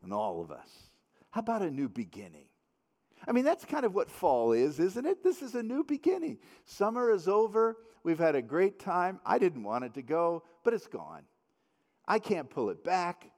and 0.03 0.13
all 0.13 0.41
of 0.41 0.51
us. 0.51 0.69
How 1.31 1.41
about 1.41 1.61
a 1.61 1.69
new 1.69 1.89
beginning? 1.89 2.45
I 3.27 3.31
mean, 3.31 3.43
that's 3.43 3.65
kind 3.65 3.85
of 3.85 3.93
what 3.93 4.09
fall 4.09 4.53
is, 4.53 4.79
isn't 4.79 5.05
it? 5.05 5.23
This 5.23 5.41
is 5.41 5.55
a 5.55 5.63
new 5.63 5.83
beginning. 5.83 6.39
Summer 6.65 7.11
is 7.11 7.27
over. 7.27 7.77
We've 8.03 8.19
had 8.19 8.35
a 8.35 8.41
great 8.41 8.79
time. 8.79 9.19
I 9.25 9.37
didn't 9.37 9.63
want 9.63 9.83
it 9.83 9.93
to 9.95 10.01
go, 10.01 10.43
but 10.63 10.73
it's 10.73 10.87
gone. 10.87 11.23
I 12.07 12.19
can't 12.19 12.49
pull 12.49 12.69
it 12.69 12.83
back, 12.83 13.29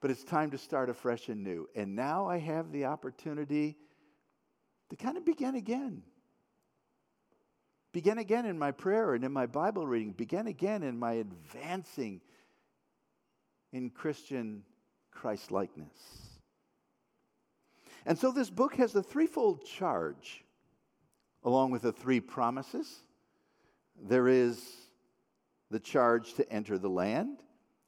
but 0.00 0.10
it's 0.10 0.24
time 0.24 0.50
to 0.50 0.58
start 0.58 0.90
afresh 0.90 1.28
and 1.28 1.42
new. 1.42 1.68
And 1.74 1.94
now 1.94 2.26
I 2.26 2.38
have 2.38 2.72
the 2.72 2.86
opportunity 2.86 3.78
to 4.90 4.96
kind 4.96 5.16
of 5.16 5.24
begin 5.24 5.54
again. 5.54 6.02
Begin 7.92 8.18
again 8.18 8.44
in 8.46 8.58
my 8.58 8.70
prayer 8.70 9.14
and 9.14 9.24
in 9.24 9.32
my 9.32 9.46
Bible 9.46 9.86
reading. 9.86 10.12
Begin 10.12 10.46
again 10.46 10.82
in 10.82 10.98
my 10.98 11.14
advancing 11.14 12.20
in 13.72 13.90
Christian 13.90 14.62
Christ 15.10 15.50
likeness. 15.50 16.30
And 18.06 18.18
so 18.18 18.32
this 18.32 18.50
book 18.50 18.74
has 18.76 18.94
a 18.94 19.02
threefold 19.02 19.64
charge, 19.64 20.44
along 21.44 21.70
with 21.70 21.82
the 21.82 21.92
three 21.92 22.20
promises. 22.20 22.88
There 24.02 24.28
is 24.28 24.62
the 25.70 25.80
charge 25.80 26.34
to 26.34 26.50
enter 26.50 26.78
the 26.78 26.88
land. 26.88 27.42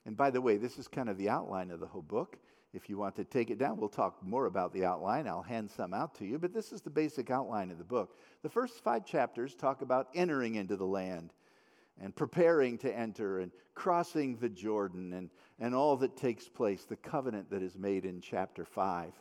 And 0.05 0.17
by 0.17 0.31
the 0.31 0.41
way, 0.41 0.57
this 0.57 0.79
is 0.79 0.89
kind 0.89 1.09
of 1.09 1.17
the 1.17 1.29
outline 1.29 1.71
of 1.71 1.81
the 1.81 1.87
whole 1.87 2.03
book. 2.03 2.39
If 2.75 2.89
you 2.89 2.97
want 2.97 3.17
to 3.17 3.25
take 3.25 3.51
it 3.51 3.59
down, 3.59 3.79
we'll 3.79 3.89
talk 3.89 4.23
more 4.23 4.47
about 4.47 4.73
the 4.73 4.85
outline. 4.85 5.27
I'll 5.27 5.43
hand 5.43 5.71
some 5.71 5.93
out 5.93 6.15
to 6.17 6.25
you, 6.25 6.39
but 6.39 6.55
this 6.55 6.73
is 6.73 6.81
the 6.81 6.91
basic 6.91 7.31
outline 7.31 7.71
of 7.71 7.79
the 7.79 7.85
book. 7.85 8.17
The 8.43 8.49
first 8.49 8.83
five 8.83 9.05
chapters 9.05 9.55
talk 9.55 9.83
about 9.83 10.09
entering 10.15 10.55
into 10.55 10.77
the 10.77 10.87
land 10.87 11.33
and 12.01 12.15
preparing 12.15 12.79
to 12.79 12.97
enter 12.97 13.41
and 13.41 13.53
crossing 13.75 14.37
the 14.37 14.49
Jordan 14.49 15.13
and, 15.13 15.31
and 15.59 15.75
all 15.75 15.97
that 15.99 16.17
takes 16.17 16.49
place, 16.49 16.85
the 16.85 16.97
covenant 16.97 17.51
that 17.51 17.63
is 17.63 17.77
made 17.77 18.05
in 18.05 18.21
chapter 18.21 18.65
5. 18.65 19.13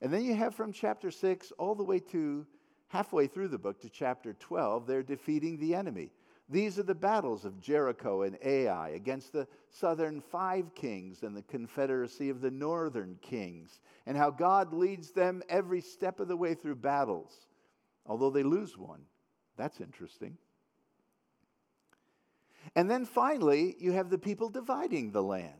And 0.00 0.12
then 0.12 0.24
you 0.24 0.34
have 0.34 0.54
from 0.54 0.72
chapter 0.72 1.10
6 1.10 1.52
all 1.58 1.74
the 1.74 1.84
way 1.84 1.98
to 2.10 2.46
halfway 2.88 3.26
through 3.26 3.48
the 3.48 3.58
book 3.58 3.80
to 3.80 3.88
chapter 3.88 4.34
12, 4.34 4.86
they're 4.86 5.02
defeating 5.02 5.58
the 5.58 5.74
enemy. 5.74 6.10
These 6.48 6.80
are 6.80 6.84
the 6.84 6.94
battles 6.94 7.44
of 7.44 7.60
Jericho 7.60 8.22
and 8.22 8.36
Ai 8.42 8.88
against 8.90 9.32
the 9.32 9.46
southern 9.68 10.20
five 10.20 10.74
kings 10.74 11.22
and 11.22 11.36
the 11.36 11.42
confederacy 11.42 12.28
of 12.28 12.40
the 12.40 12.50
northern 12.50 13.16
kings, 13.22 13.80
and 14.06 14.16
how 14.16 14.30
God 14.32 14.72
leads 14.72 15.12
them 15.12 15.44
every 15.48 15.80
step 15.80 16.18
of 16.18 16.26
the 16.26 16.36
way 16.36 16.54
through 16.54 16.74
battles, 16.74 17.46
although 18.04 18.30
they 18.30 18.42
lose 18.42 18.76
one. 18.76 19.02
That's 19.56 19.80
interesting. 19.80 20.36
And 22.74 22.90
then 22.90 23.04
finally, 23.04 23.76
you 23.78 23.92
have 23.92 24.10
the 24.10 24.18
people 24.18 24.48
dividing 24.48 25.10
the 25.10 25.22
land. 25.22 25.54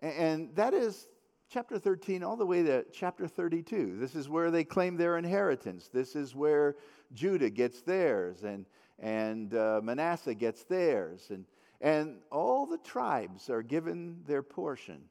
And 0.00 0.54
that 0.56 0.74
is 0.74 1.08
chapter 1.48 1.78
13 1.78 2.22
all 2.22 2.36
the 2.36 2.46
way 2.46 2.62
to 2.62 2.84
chapter 2.92 3.26
32. 3.26 3.96
This 3.98 4.14
is 4.14 4.28
where 4.28 4.50
they 4.50 4.64
claim 4.64 4.96
their 4.96 5.18
inheritance. 5.18 5.88
This 5.92 6.16
is 6.16 6.34
where 6.34 6.76
Judah 7.12 7.50
gets 7.50 7.82
theirs 7.82 8.42
and, 8.42 8.66
and 8.98 9.54
uh, 9.54 9.80
Manasseh 9.82 10.34
gets 10.34 10.64
theirs. 10.64 11.28
And, 11.30 11.44
and 11.80 12.18
all 12.30 12.66
the 12.66 12.78
tribes 12.78 13.50
are 13.50 13.62
given 13.62 14.22
their 14.26 14.42
portion 14.42 15.02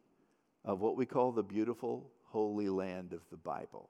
of 0.64 0.82
what 0.82 0.98
we 0.98 1.06
call 1.06 1.32
the 1.32 1.44
beautiful 1.44 2.12
holy 2.24 2.70
land 2.70 3.14
of 3.14 3.22
the 3.30 3.38
Bible. 3.38 3.90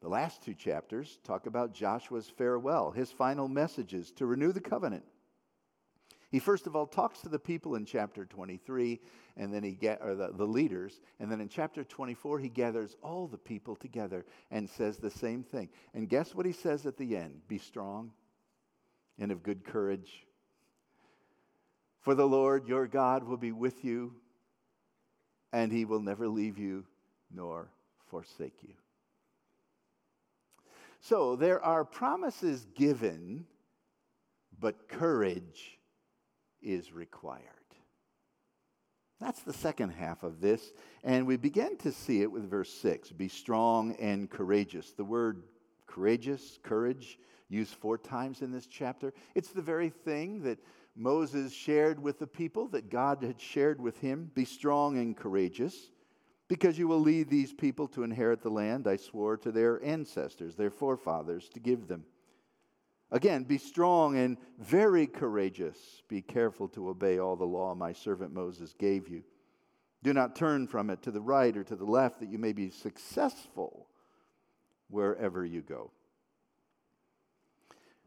The 0.00 0.08
last 0.08 0.42
two 0.42 0.54
chapters 0.54 1.18
talk 1.24 1.46
about 1.46 1.74
Joshua's 1.74 2.28
farewell, 2.28 2.90
his 2.92 3.10
final 3.10 3.48
messages 3.48 4.12
to 4.12 4.26
renew 4.26 4.52
the 4.52 4.60
covenant 4.60 5.04
he 6.30 6.38
first 6.38 6.66
of 6.66 6.76
all 6.76 6.86
talks 6.86 7.20
to 7.22 7.28
the 7.28 7.38
people 7.38 7.74
in 7.74 7.86
chapter 7.86 8.26
23, 8.26 9.00
and 9.36 9.52
then 9.52 9.62
he 9.62 9.72
get 9.72 10.00
or 10.02 10.14
the, 10.14 10.30
the 10.32 10.44
leaders, 10.44 11.00
and 11.20 11.32
then 11.32 11.40
in 11.40 11.48
chapter 11.48 11.84
24 11.84 12.38
he 12.38 12.50
gathers 12.50 12.96
all 13.02 13.26
the 13.26 13.38
people 13.38 13.74
together 13.74 14.26
and 14.50 14.68
says 14.68 14.98
the 14.98 15.10
same 15.10 15.42
thing. 15.42 15.70
And 15.94 16.08
guess 16.08 16.34
what 16.34 16.44
he 16.44 16.52
says 16.52 16.84
at 16.84 16.98
the 16.98 17.16
end? 17.16 17.40
Be 17.48 17.56
strong 17.58 18.10
and 19.18 19.32
of 19.32 19.42
good 19.42 19.64
courage. 19.64 20.26
For 22.02 22.14
the 22.14 22.28
Lord 22.28 22.68
your 22.68 22.86
God 22.86 23.24
will 23.24 23.38
be 23.38 23.52
with 23.52 23.82
you, 23.82 24.14
and 25.52 25.72
he 25.72 25.86
will 25.86 26.00
never 26.00 26.28
leave 26.28 26.58
you 26.58 26.84
nor 27.34 27.70
forsake 28.10 28.62
you. 28.62 28.74
So 31.00 31.36
there 31.36 31.62
are 31.64 31.84
promises 31.84 32.66
given, 32.74 33.46
but 34.60 34.88
courage 34.88 35.77
is 36.62 36.92
required. 36.92 37.42
That's 39.20 39.42
the 39.42 39.52
second 39.52 39.90
half 39.90 40.22
of 40.22 40.40
this. 40.40 40.72
And 41.02 41.26
we 41.26 41.36
begin 41.36 41.76
to 41.78 41.92
see 41.92 42.22
it 42.22 42.30
with 42.30 42.48
verse 42.48 42.72
6 42.72 43.10
be 43.12 43.28
strong 43.28 43.96
and 43.96 44.30
courageous. 44.30 44.92
The 44.92 45.04
word 45.04 45.42
courageous, 45.86 46.58
courage, 46.62 47.18
used 47.48 47.74
four 47.74 47.98
times 47.98 48.42
in 48.42 48.52
this 48.52 48.66
chapter. 48.66 49.12
It's 49.34 49.50
the 49.50 49.62
very 49.62 49.88
thing 49.88 50.42
that 50.42 50.58
Moses 50.94 51.52
shared 51.52 52.00
with 52.00 52.18
the 52.18 52.26
people, 52.26 52.68
that 52.68 52.90
God 52.90 53.22
had 53.22 53.40
shared 53.40 53.80
with 53.80 53.98
him. 53.98 54.30
Be 54.34 54.44
strong 54.44 54.98
and 54.98 55.16
courageous, 55.16 55.90
because 56.48 56.78
you 56.78 56.88
will 56.88 57.00
lead 57.00 57.28
these 57.28 57.52
people 57.52 57.88
to 57.88 58.02
inherit 58.02 58.42
the 58.42 58.50
land 58.50 58.86
I 58.86 58.96
swore 58.96 59.36
to 59.38 59.50
their 59.50 59.82
ancestors, 59.82 60.56
their 60.56 60.70
forefathers, 60.70 61.48
to 61.50 61.60
give 61.60 61.88
them. 61.88 62.04
Again, 63.10 63.44
be 63.44 63.56
strong 63.56 64.18
and 64.18 64.36
very 64.58 65.06
courageous. 65.06 66.02
Be 66.08 66.20
careful 66.20 66.68
to 66.68 66.90
obey 66.90 67.18
all 67.18 67.36
the 67.36 67.44
law 67.44 67.74
my 67.74 67.92
servant 67.92 68.34
Moses 68.34 68.74
gave 68.78 69.08
you. 69.08 69.22
Do 70.02 70.12
not 70.12 70.36
turn 70.36 70.66
from 70.66 70.90
it 70.90 71.02
to 71.02 71.10
the 71.10 71.20
right 71.20 71.56
or 71.56 71.64
to 71.64 71.76
the 71.76 71.84
left, 71.84 72.20
that 72.20 72.28
you 72.28 72.38
may 72.38 72.52
be 72.52 72.70
successful 72.70 73.88
wherever 74.88 75.44
you 75.44 75.62
go. 75.62 75.90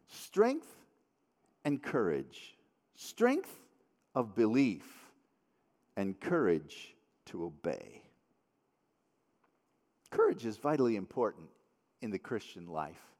Strength 0.08 0.68
and 1.66 1.82
courage. 1.82 2.56
Strength 2.96 3.52
of 4.14 4.36
belief 4.36 4.84
and 5.98 6.20
courage 6.20 6.96
to 7.26 7.46
obey. 7.46 8.02
Courage 10.12 10.46
is 10.46 10.58
vitally 10.58 10.96
important 10.96 11.48
in 12.02 12.12
the 12.12 12.20
Christian 12.20 12.68
life. 12.68 13.11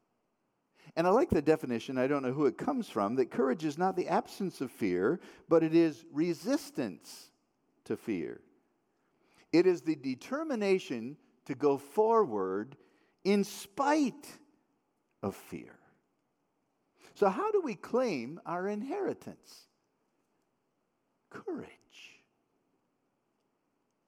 And 0.94 1.06
I 1.06 1.10
like 1.10 1.30
the 1.30 1.40
definition, 1.40 1.96
I 1.96 2.06
don't 2.06 2.22
know 2.22 2.32
who 2.32 2.46
it 2.46 2.58
comes 2.58 2.88
from, 2.88 3.14
that 3.16 3.30
courage 3.30 3.64
is 3.64 3.78
not 3.78 3.96
the 3.96 4.08
absence 4.08 4.60
of 4.60 4.70
fear, 4.70 5.20
but 5.48 5.62
it 5.62 5.74
is 5.74 6.04
resistance 6.12 7.30
to 7.84 7.96
fear. 7.96 8.40
It 9.52 9.66
is 9.66 9.82
the 9.82 9.96
determination 9.96 11.16
to 11.46 11.54
go 11.54 11.78
forward 11.78 12.76
in 13.24 13.44
spite 13.44 14.26
of 15.22 15.34
fear. 15.34 15.78
So, 17.14 17.28
how 17.28 17.50
do 17.52 17.60
we 17.60 17.74
claim 17.74 18.40
our 18.46 18.68
inheritance? 18.68 19.66
Courage. 21.30 21.68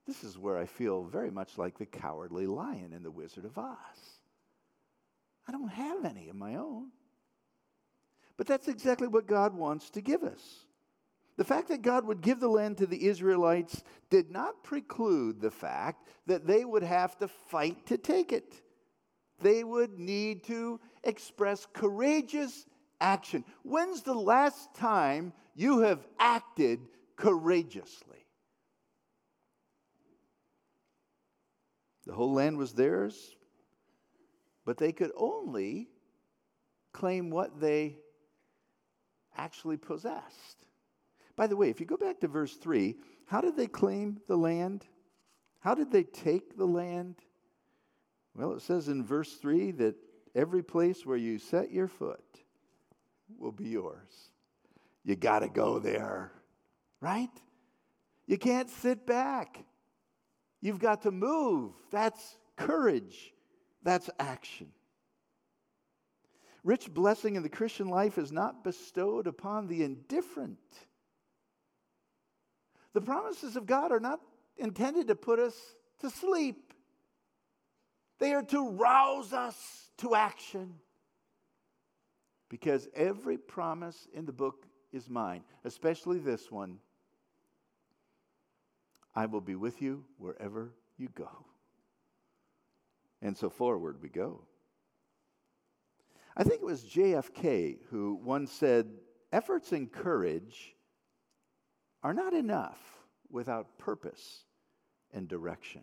This 0.07 0.25
is 0.25 0.39
where 0.39 0.59
I 0.59 0.67
feel 0.67 1.05
very 1.05 1.31
much 1.31 1.57
like 1.57 1.79
the 1.79 1.87
cowardly 1.87 2.47
lion 2.47 2.93
in 2.93 3.03
The 3.03 3.11
Wizard 3.11 3.45
of 3.45 3.57
Oz. 3.57 4.14
I 5.47 5.53
don't 5.53 5.69
have 5.69 6.05
any 6.05 6.29
of 6.29 6.37
my 6.37 6.57
own. 6.57 6.89
But 8.37 8.47
that's 8.47 8.69
exactly 8.69 9.07
what 9.07 9.27
God 9.27 9.55
wants 9.55 9.91
to 9.91 10.01
give 10.01 10.23
us. 10.23 10.67
The 11.37 11.45
fact 11.45 11.69
that 11.69 11.83
God 11.83 12.07
would 12.07 12.21
give 12.21 12.41
the 12.41 12.49
land 12.49 12.79
to 12.79 12.87
the 12.87 13.07
Israelites 13.07 13.83
did 14.09 14.31
not 14.31 14.63
preclude 14.63 15.41
the 15.41 15.51
fact 15.51 16.09
that 16.27 16.47
they 16.47 16.65
would 16.65 16.85
have 16.85 17.19
to 17.19 17.29
fight 17.29 17.87
to 17.87 17.99
take 17.99 18.33
it. 18.33 18.63
They 19.41 19.65
would 19.65 19.99
need 19.99 20.45
to 20.45 20.81
express 21.03 21.67
courageous 21.73 22.67
action. 23.01 23.45
When's 23.63 24.03
the 24.03 24.15
last 24.15 24.75
time 24.75 25.33
you 25.57 25.81
have 25.81 26.07
acted 26.19 26.81
courageously? 27.17 28.27
The 32.07 32.13
whole 32.13 32.33
land 32.33 32.59
was 32.59 32.75
theirs, 32.75 33.35
but 34.65 34.79
they 34.79 34.93
could 34.93 35.13
only 35.17 35.89
claim 36.93 37.31
what 37.31 37.61
they 37.61 37.99
actually 39.37 39.77
possessed. 39.77 40.67
By 41.37 41.47
the 41.47 41.57
way, 41.57 41.69
if 41.69 41.81
you 41.81 41.87
go 41.87 41.97
back 41.97 42.21
to 42.21 42.29
verse 42.29 42.55
3, 42.55 42.97
how 43.27 43.41
did 43.41 43.57
they 43.57 43.67
claim 43.67 44.21
the 44.29 44.37
land? 44.37 44.85
How 45.61 45.75
did 45.75 45.91
they 45.91 46.05
take 46.05 46.57
the 46.57 46.67
land? 46.67 47.17
Well, 48.35 48.53
it 48.53 48.63
says 48.63 48.89
in 48.89 49.05
verse 49.05 49.35
3 49.35 49.73
that 49.73 49.97
every 50.35 50.63
place 50.63 51.05
where 51.05 51.17
you 51.17 51.39
set 51.39 51.73
your 51.73 51.89
foot 51.89 52.25
will 53.39 53.53
be 53.53 53.69
yours. 53.69 54.31
You 55.05 55.17
got 55.17 55.41
to 55.41 55.49
go 55.49 55.79
there, 55.79 56.33
right? 57.01 57.31
You 58.27 58.39
can't 58.39 58.71
sit 58.71 59.07
back. 59.07 59.65
You've 60.61 60.79
got 60.79 61.03
to 61.03 61.11
move. 61.11 61.73
That's 61.91 62.39
courage. 62.57 63.34
That's 63.85 64.09
action. 64.19 64.69
Rich 66.65 66.93
blessing 66.93 67.37
in 67.37 67.43
the 67.43 67.51
Christian 67.51 67.89
life 67.89 68.17
is 68.17 68.33
not 68.33 68.65
bestowed 68.65 69.27
upon 69.27 69.69
the 69.69 69.83
indifferent. 69.83 70.59
The 72.95 73.03
promises 73.03 73.57
of 73.57 73.67
God 73.67 73.93
are 73.93 74.01
not 74.01 74.21
intended 74.57 75.09
to 75.09 75.15
put 75.15 75.39
us 75.39 75.55
to 76.01 76.11
sleep, 76.11 76.73
they 78.19 78.33
are 78.33 78.43
to 78.43 78.71
rouse 78.71 79.33
us 79.33 79.91
to 79.99 80.15
action. 80.15 80.75
Because 82.49 82.89
every 82.95 83.37
promise 83.37 84.07
in 84.15 84.27
the 84.27 84.33
book 84.33 84.67
is 84.93 85.11
mine, 85.11 85.43
especially 85.65 86.19
this 86.19 86.51
one 86.51 86.79
I 89.15 89.27
will 89.27 89.41
be 89.41 89.55
with 89.55 89.83
you 89.83 90.05
wherever 90.19 90.73
you 90.97 91.09
go. 91.15 91.29
And 93.25 93.37
so 93.37 93.49
forward 93.49 94.03
we 94.03 94.11
go. 94.11 94.43
I 96.37 96.45
think 96.45 96.61
it 96.61 96.67
was 96.67 96.85
JFK 96.85 97.79
who 97.91 98.21
once 98.23 98.53
said, 98.53 98.87
efforts 99.33 99.73
and 99.73 99.91
courage 99.91 100.75
are 102.03 102.13
not 102.13 102.35
enough 102.35 102.79
without 103.31 103.79
purpose 103.79 104.45
and 105.13 105.27
direction. 105.27 105.81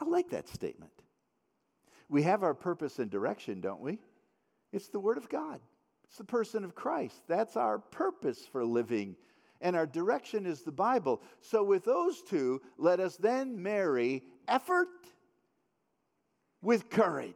I 0.00 0.06
like 0.06 0.30
that 0.30 0.48
statement. 0.48 0.92
We 2.08 2.22
have 2.22 2.42
our 2.42 2.54
purpose 2.54 2.98
and 2.98 3.10
direction, 3.10 3.60
don't 3.60 3.82
we? 3.82 3.98
It's 4.72 4.88
the 4.88 5.00
Word 5.00 5.18
of 5.18 5.28
God, 5.28 5.60
it's 6.04 6.16
the 6.16 6.24
person 6.24 6.64
of 6.64 6.74
Christ. 6.74 7.20
That's 7.28 7.56
our 7.56 7.78
purpose 7.78 8.46
for 8.50 8.64
living. 8.64 9.16
And 9.60 9.74
our 9.74 9.86
direction 9.86 10.44
is 10.44 10.62
the 10.62 10.72
Bible. 10.72 11.22
So, 11.40 11.64
with 11.64 11.84
those 11.84 12.22
two, 12.22 12.60
let 12.76 13.00
us 13.00 13.16
then 13.16 13.62
marry 13.62 14.22
effort 14.48 14.88
with 16.62 16.90
courage. 16.90 17.34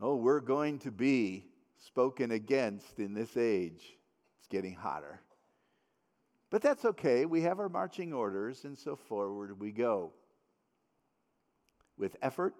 Oh, 0.00 0.16
we're 0.16 0.40
going 0.40 0.78
to 0.80 0.90
be 0.90 1.44
spoken 1.78 2.30
against 2.30 2.98
in 2.98 3.14
this 3.14 3.36
age. 3.36 3.96
It's 4.38 4.46
getting 4.48 4.74
hotter. 4.74 5.20
But 6.50 6.62
that's 6.62 6.84
okay. 6.84 7.26
We 7.26 7.42
have 7.42 7.58
our 7.58 7.68
marching 7.68 8.12
orders, 8.12 8.64
and 8.64 8.78
so 8.78 8.96
forward 8.96 9.60
we 9.60 9.72
go 9.72 10.12
with 11.96 12.16
effort 12.22 12.54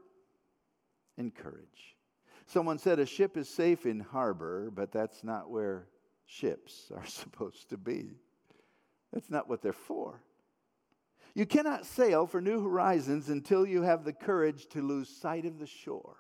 and 1.17 1.35
courage. 1.35 1.97
Someone 2.47 2.79
said 2.79 2.99
a 2.99 3.07
ship 3.07 3.37
is 3.37 3.49
safe 3.49 3.87
in 3.87 4.01
harbor, 4.01 4.71
but 4.75 4.91
that's 4.91 5.23
not 5.23 5.51
where 5.51 5.87
ships 6.27 6.91
are 6.95 7.07
supposed 7.07 7.71
to 7.71 7.77
be. 7.77 8.17
That's 9.13 9.31
not 9.31 9.49
what 9.49 9.63
they're 9.63 9.73
for. 9.73 10.21
You 11.39 11.47
cannot 11.47 11.87
sail 11.87 12.27
for 12.27 12.41
new 12.41 12.61
horizons 12.61 13.29
until 13.29 13.65
you 13.65 13.83
have 13.83 14.03
the 14.03 14.13
courage 14.13 14.67
to 14.71 14.83
lose 14.83 15.09
sight 15.09 15.45
of 15.45 15.61
the 15.61 15.69
shore. 15.69 16.17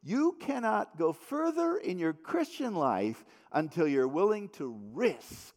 You 0.00 0.36
cannot 0.38 0.96
go 0.96 1.12
further 1.12 1.76
in 1.76 1.98
your 1.98 2.12
Christian 2.12 2.76
life 2.76 3.24
until 3.50 3.88
you're 3.88 4.06
willing 4.06 4.48
to 4.50 4.80
risk 4.92 5.56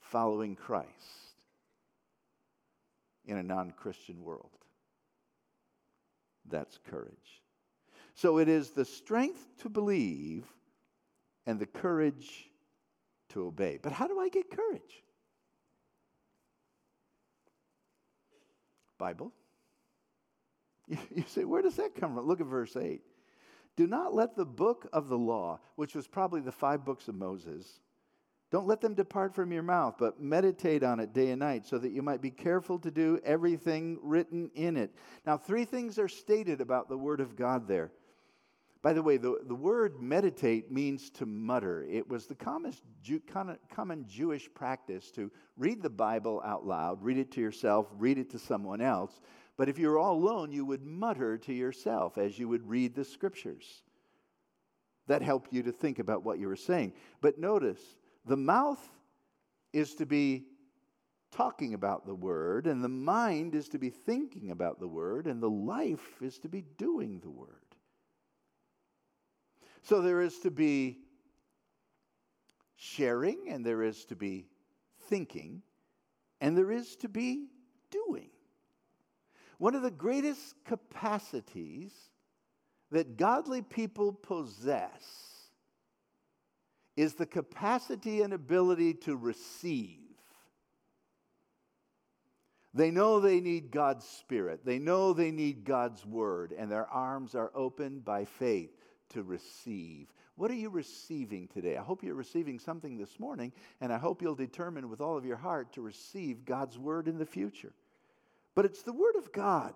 following 0.00 0.56
Christ 0.56 0.88
in 3.26 3.36
a 3.36 3.42
non 3.42 3.70
Christian 3.72 4.24
world. 4.24 4.56
That's 6.46 6.78
courage. 6.88 7.42
So 8.14 8.38
it 8.38 8.48
is 8.48 8.70
the 8.70 8.86
strength 8.86 9.46
to 9.58 9.68
believe 9.68 10.46
and 11.44 11.60
the 11.60 11.66
courage 11.66 12.48
to 13.34 13.48
obey. 13.48 13.78
But 13.82 13.92
how 13.92 14.08
do 14.08 14.18
I 14.18 14.30
get 14.30 14.50
courage? 14.50 15.03
Bible. 18.98 19.32
You 21.14 21.24
say, 21.26 21.44
where 21.44 21.62
does 21.62 21.76
that 21.76 21.94
come 21.94 22.14
from? 22.14 22.26
Look 22.26 22.40
at 22.40 22.46
verse 22.46 22.76
8. 22.76 23.00
Do 23.76 23.86
not 23.86 24.14
let 24.14 24.36
the 24.36 24.44
book 24.44 24.86
of 24.92 25.08
the 25.08 25.16
law, 25.16 25.60
which 25.76 25.94
was 25.94 26.06
probably 26.06 26.42
the 26.42 26.52
five 26.52 26.84
books 26.84 27.08
of 27.08 27.14
Moses, 27.14 27.80
don't 28.54 28.68
let 28.68 28.80
them 28.80 28.94
depart 28.94 29.34
from 29.34 29.50
your 29.50 29.64
mouth, 29.64 29.96
but 29.98 30.20
meditate 30.20 30.84
on 30.84 31.00
it 31.00 31.12
day 31.12 31.30
and 31.30 31.40
night, 31.40 31.66
so 31.66 31.76
that 31.76 31.90
you 31.90 32.02
might 32.02 32.20
be 32.20 32.30
careful 32.30 32.78
to 32.78 32.90
do 32.92 33.18
everything 33.24 33.98
written 34.00 34.48
in 34.54 34.76
it. 34.76 34.94
Now, 35.26 35.36
three 35.36 35.64
things 35.64 35.98
are 35.98 36.06
stated 36.06 36.60
about 36.60 36.88
the 36.88 36.96
Word 36.96 37.20
of 37.20 37.34
God 37.34 37.66
there. 37.66 37.90
By 38.84 38.92
the 38.92 39.02
way, 39.02 39.16
the, 39.16 39.38
the 39.46 39.54
word 39.54 40.02
meditate 40.02 40.70
means 40.70 41.08
to 41.12 41.24
mutter. 41.24 41.86
It 41.90 42.06
was 42.06 42.26
the 42.26 42.34
common, 42.34 42.74
common 43.74 44.04
Jewish 44.06 44.52
practice 44.52 45.10
to 45.12 45.32
read 45.56 45.82
the 45.82 45.88
Bible 45.88 46.42
out 46.44 46.66
loud, 46.66 47.02
read 47.02 47.16
it 47.16 47.32
to 47.32 47.40
yourself, 47.40 47.86
read 47.96 48.18
it 48.18 48.28
to 48.32 48.38
someone 48.38 48.82
else. 48.82 49.22
But 49.56 49.70
if 49.70 49.78
you 49.78 49.88
were 49.88 49.98
all 49.98 50.16
alone, 50.18 50.52
you 50.52 50.66
would 50.66 50.84
mutter 50.84 51.38
to 51.38 51.52
yourself 51.54 52.18
as 52.18 52.38
you 52.38 52.46
would 52.48 52.68
read 52.68 52.94
the 52.94 53.06
scriptures. 53.06 53.84
That 55.06 55.22
helped 55.22 55.50
you 55.50 55.62
to 55.62 55.72
think 55.72 55.98
about 55.98 56.22
what 56.22 56.38
you 56.38 56.48
were 56.48 56.54
saying. 56.54 56.92
But 57.22 57.38
notice, 57.38 57.80
the 58.26 58.36
mouth 58.36 58.86
is 59.72 59.94
to 59.94 60.04
be 60.04 60.44
talking 61.32 61.72
about 61.72 62.04
the 62.04 62.14
word, 62.14 62.66
and 62.66 62.84
the 62.84 62.88
mind 62.90 63.54
is 63.54 63.70
to 63.70 63.78
be 63.78 63.88
thinking 63.88 64.50
about 64.50 64.78
the 64.78 64.88
word, 64.88 65.26
and 65.26 65.42
the 65.42 65.48
life 65.48 66.20
is 66.20 66.38
to 66.40 66.50
be 66.50 66.66
doing 66.76 67.20
the 67.20 67.30
word. 67.30 67.63
So 69.84 70.00
there 70.00 70.22
is 70.22 70.38
to 70.40 70.50
be 70.50 70.98
sharing, 72.74 73.50
and 73.50 73.64
there 73.64 73.82
is 73.82 74.06
to 74.06 74.16
be 74.16 74.46
thinking, 75.08 75.62
and 76.40 76.56
there 76.56 76.72
is 76.72 76.96
to 76.96 77.08
be 77.08 77.48
doing. 77.90 78.30
One 79.58 79.74
of 79.74 79.82
the 79.82 79.90
greatest 79.90 80.54
capacities 80.64 81.92
that 82.92 83.18
godly 83.18 83.60
people 83.60 84.12
possess 84.12 85.50
is 86.96 87.14
the 87.14 87.26
capacity 87.26 88.22
and 88.22 88.32
ability 88.32 88.94
to 88.94 89.16
receive. 89.16 89.98
They 92.72 92.90
know 92.90 93.20
they 93.20 93.40
need 93.40 93.70
God's 93.70 94.06
Spirit. 94.06 94.64
They 94.64 94.78
know 94.78 95.12
they 95.12 95.30
need 95.30 95.64
God's 95.64 96.06
Word, 96.06 96.54
and 96.56 96.70
their 96.72 96.86
arms 96.86 97.34
are 97.34 97.52
open 97.54 98.00
by 98.00 98.24
faith 98.24 98.83
to 99.10 99.22
receive. 99.22 100.12
What 100.36 100.50
are 100.50 100.54
you 100.54 100.70
receiving 100.70 101.48
today? 101.48 101.76
I 101.76 101.82
hope 101.82 102.02
you're 102.02 102.14
receiving 102.14 102.58
something 102.58 102.98
this 102.98 103.20
morning, 103.20 103.52
and 103.80 103.92
I 103.92 103.98
hope 103.98 104.22
you'll 104.22 104.34
determine 104.34 104.88
with 104.88 105.00
all 105.00 105.16
of 105.16 105.24
your 105.24 105.36
heart 105.36 105.72
to 105.74 105.82
receive 105.82 106.44
God's 106.44 106.78
Word 106.78 107.08
in 107.08 107.18
the 107.18 107.26
future. 107.26 107.72
But 108.54 108.64
it's 108.64 108.82
the 108.82 108.92
Word 108.92 109.16
of 109.16 109.32
God 109.32 109.74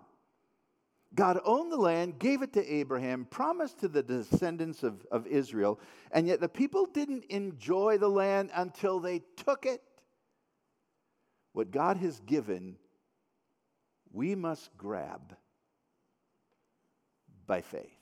God 1.14 1.40
owned 1.44 1.72
the 1.72 1.76
land, 1.76 2.18
gave 2.18 2.42
it 2.42 2.52
to 2.52 2.72
Abraham, 2.72 3.24
promised 3.24 3.80
to 3.80 3.88
the 3.88 4.02
descendants 4.02 4.82
of, 4.82 5.06
of 5.10 5.26
Israel, 5.26 5.80
and 6.12 6.26
yet 6.26 6.40
the 6.40 6.48
people 6.48 6.86
didn't 6.86 7.24
enjoy 7.26 7.98
the 7.98 8.10
land 8.10 8.50
until 8.54 9.00
they 9.00 9.22
took 9.36 9.64
it. 9.64 9.82
What 11.52 11.70
God 11.70 11.96
has 11.96 12.20
given, 12.20 12.76
we 14.12 14.34
must 14.34 14.76
grab 14.76 15.36
by 17.46 17.62
faith. 17.62 17.97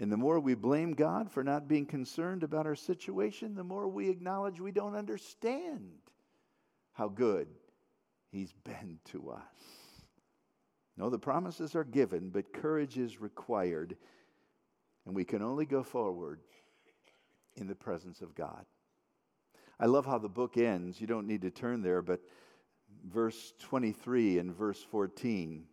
And 0.00 0.12
the 0.12 0.16
more 0.16 0.38
we 0.38 0.54
blame 0.54 0.92
God 0.92 1.30
for 1.30 1.42
not 1.42 1.66
being 1.66 1.84
concerned 1.84 2.44
about 2.44 2.66
our 2.66 2.76
situation, 2.76 3.54
the 3.54 3.64
more 3.64 3.88
we 3.88 4.08
acknowledge 4.08 4.60
we 4.60 4.70
don't 4.70 4.94
understand 4.94 5.90
how 6.92 7.08
good 7.08 7.48
He's 8.30 8.52
been 8.64 9.00
to 9.06 9.30
us. 9.30 9.42
No, 10.96 11.10
the 11.10 11.18
promises 11.18 11.74
are 11.74 11.84
given, 11.84 12.30
but 12.30 12.52
courage 12.52 12.98
is 12.98 13.20
required. 13.20 13.96
And 15.06 15.14
we 15.14 15.24
can 15.24 15.42
only 15.42 15.64
go 15.64 15.82
forward 15.82 16.40
in 17.56 17.66
the 17.66 17.74
presence 17.74 18.20
of 18.20 18.34
God. 18.34 18.66
I 19.80 19.86
love 19.86 20.06
how 20.06 20.18
the 20.18 20.28
book 20.28 20.56
ends. 20.56 21.00
You 21.00 21.06
don't 21.06 21.26
need 21.26 21.42
to 21.42 21.50
turn 21.50 21.82
there, 21.82 22.02
but 22.02 22.20
verse 23.04 23.54
23 23.60 24.38
and 24.38 24.54
verse 24.54 24.84
14. 24.90 25.64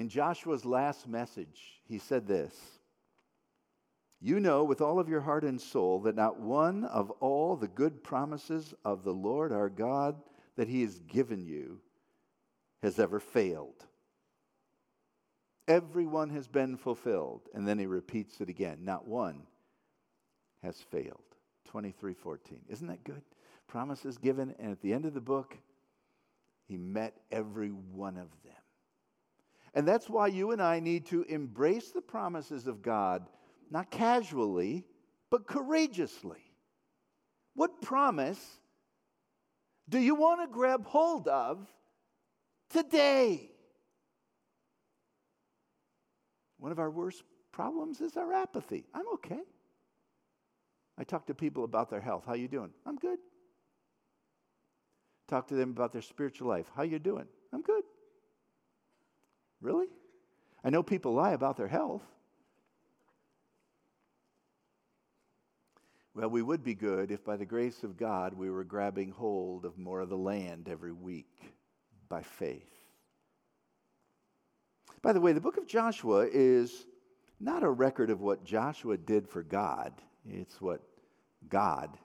In 0.00 0.08
Joshua's 0.08 0.64
last 0.64 1.06
message, 1.06 1.82
he 1.84 1.98
said 1.98 2.26
this 2.26 2.58
You 4.18 4.40
know 4.40 4.64
with 4.64 4.80
all 4.80 4.98
of 4.98 5.10
your 5.10 5.20
heart 5.20 5.44
and 5.44 5.60
soul 5.60 6.00
that 6.00 6.16
not 6.16 6.40
one 6.40 6.84
of 6.84 7.10
all 7.20 7.54
the 7.54 7.68
good 7.68 8.02
promises 8.02 8.72
of 8.82 9.04
the 9.04 9.12
Lord 9.12 9.52
our 9.52 9.68
God 9.68 10.16
that 10.56 10.68
he 10.68 10.80
has 10.80 11.00
given 11.00 11.44
you 11.44 11.82
has 12.82 12.98
ever 12.98 13.20
failed. 13.20 13.84
Everyone 15.68 16.30
has 16.30 16.48
been 16.48 16.78
fulfilled. 16.78 17.50
And 17.52 17.68
then 17.68 17.78
he 17.78 17.84
repeats 17.84 18.40
it 18.40 18.48
again. 18.48 18.78
Not 18.80 19.06
one 19.06 19.42
has 20.62 20.80
failed. 20.80 21.36
23:14. 21.70 22.60
Isn't 22.70 22.86
that 22.86 23.04
good? 23.04 23.22
Promises 23.66 24.16
given 24.16 24.54
and 24.58 24.72
at 24.72 24.80
the 24.80 24.94
end 24.94 25.04
of 25.04 25.12
the 25.12 25.20
book 25.20 25.58
he 26.64 26.78
met 26.78 27.20
every 27.30 27.68
one 27.68 28.16
of 28.16 28.30
them. 28.42 28.54
And 29.74 29.86
that's 29.86 30.08
why 30.08 30.26
you 30.28 30.50
and 30.50 30.60
I 30.60 30.80
need 30.80 31.06
to 31.06 31.22
embrace 31.22 31.90
the 31.90 32.02
promises 32.02 32.66
of 32.66 32.82
God 32.82 33.26
not 33.70 33.90
casually, 33.90 34.84
but 35.30 35.46
courageously. 35.46 36.42
What 37.54 37.80
promise 37.80 38.44
do 39.88 39.98
you 39.98 40.14
want 40.14 40.40
to 40.40 40.52
grab 40.52 40.86
hold 40.86 41.28
of 41.28 41.68
today. 42.70 43.50
One 46.58 46.72
of 46.72 46.78
our 46.78 46.90
worst 46.90 47.22
problems 47.52 48.00
is 48.00 48.16
our 48.16 48.32
apathy. 48.32 48.84
I'm 48.94 49.08
okay. 49.14 49.40
I 50.98 51.04
talk 51.04 51.26
to 51.26 51.34
people 51.34 51.64
about 51.64 51.90
their 51.90 52.00
health. 52.00 52.24
How 52.26 52.34
you 52.34 52.48
doing? 52.48 52.70
I'm 52.86 52.96
good. 52.96 53.18
Talk 55.28 55.48
to 55.48 55.54
them 55.54 55.70
about 55.70 55.92
their 55.92 56.02
spiritual 56.02 56.48
life. 56.48 56.66
How 56.76 56.82
you 56.82 56.98
doing? 56.98 57.26
I'm 57.52 57.62
good. 57.62 57.82
Really? 59.60 59.86
I 60.64 60.70
know 60.70 60.82
people 60.82 61.14
lie 61.14 61.32
about 61.32 61.56
their 61.56 61.68
health. 61.68 62.02
Well, 66.14 66.28
we 66.28 66.42
would 66.42 66.64
be 66.64 66.74
good 66.74 67.10
if 67.10 67.24
by 67.24 67.36
the 67.36 67.46
grace 67.46 67.84
of 67.84 67.96
God 67.96 68.34
we 68.34 68.50
were 68.50 68.64
grabbing 68.64 69.10
hold 69.10 69.64
of 69.64 69.78
more 69.78 70.00
of 70.00 70.08
the 70.08 70.16
land 70.16 70.68
every 70.68 70.92
week 70.92 71.54
by 72.08 72.22
faith. 72.22 72.68
By 75.02 75.12
the 75.12 75.20
way, 75.20 75.32
the 75.32 75.40
book 75.40 75.56
of 75.56 75.66
Joshua 75.66 76.26
is 76.30 76.86
not 77.38 77.62
a 77.62 77.70
record 77.70 78.10
of 78.10 78.20
what 78.20 78.44
Joshua 78.44 78.98
did 78.98 79.26
for 79.26 79.42
God, 79.42 79.92
it's 80.28 80.60
what 80.60 80.82
God 81.48 81.96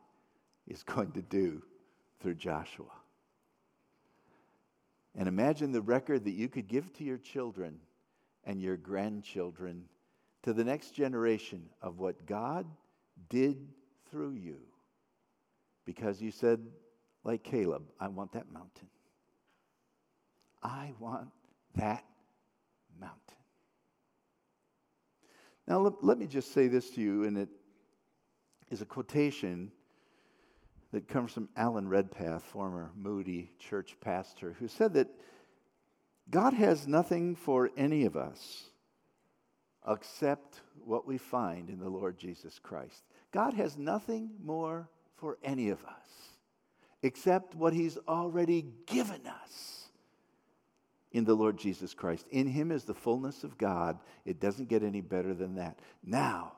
is 0.68 0.84
going 0.84 1.12
to 1.14 1.22
do 1.22 1.62
through 2.22 2.36
Joshua. 2.36 2.86
And 5.18 5.28
imagine 5.28 5.72
the 5.72 5.82
record 5.82 6.26
that 6.26 6.32
you 6.32 6.50
could 6.50 6.68
give 6.68 6.92
to 6.94 7.04
your 7.04 7.18
children 7.18 7.80
and 8.44 8.62
your 8.62 8.78
grandchildren 8.78 9.86
to 10.44 10.54
the 10.54 10.64
next 10.64 10.92
generation 10.92 11.70
of 11.82 12.00
what 12.00 12.26
God 12.26 12.66
did 13.30 13.68
through 14.12 14.34
you. 14.34 14.58
Because 15.86 16.22
you 16.22 16.32
said, 16.32 16.60
like 17.24 17.44
Caleb, 17.44 17.84
I 18.00 18.08
want 18.10 18.34
that 18.34 18.52
mountain. 18.52 18.90
I 20.62 20.94
want 21.00 21.30
that 21.76 22.04
mountain. 23.00 23.20
Now, 25.68 25.80
let, 25.80 26.04
let 26.04 26.18
me 26.18 26.28
just 26.28 26.54
say 26.54 26.68
this 26.68 26.92
to 26.92 27.02
you, 27.02 27.24
and 27.24 27.38
it 27.38 27.50
is 28.70 28.82
a 28.82 28.86
quotation 28.86 29.72
that 30.96 31.10
comes 31.10 31.34
from 31.34 31.50
Alan 31.58 31.90
Redpath, 31.90 32.42
former 32.42 32.90
Moody 32.96 33.52
church 33.60 33.98
pastor, 34.00 34.56
who 34.58 34.70
said 34.70 34.94
that 34.94 35.10
God 36.30 36.54
has 36.54 36.88
nothing 36.88 37.36
for 37.36 37.70
any 37.76 38.06
of 38.06 38.16
us 38.16 38.70
except 39.86 40.62
what 40.86 41.06
we 41.06 41.18
find 41.18 41.70
in 41.70 41.80
the 41.80 41.90
Lord 41.90 42.18
Jesus 42.18 42.60
Christ. 42.60 43.04
God 43.34 43.54
has 43.56 43.78
nothing 43.78 44.30
more 44.42 44.88
for 45.18 45.38
any 45.44 45.68
of 45.68 45.84
us 45.84 46.08
except 47.04 47.56
what 47.56 47.74
He's 47.74 47.98
already 48.08 48.66
given 48.86 49.28
us 49.28 49.90
in 51.12 51.26
the 51.26 51.36
Lord 51.36 51.58
Jesus 51.58 51.94
Christ. 51.94 52.26
In 52.32 52.48
Him 52.48 52.72
is 52.72 52.86
the 52.86 52.94
fullness 52.94 53.44
of 53.44 53.58
God. 53.58 54.00
It 54.24 54.40
doesn't 54.40 54.70
get 54.70 54.82
any 54.82 55.02
better 55.02 55.34
than 55.34 55.56
that. 55.56 55.78
Now, 56.06 56.54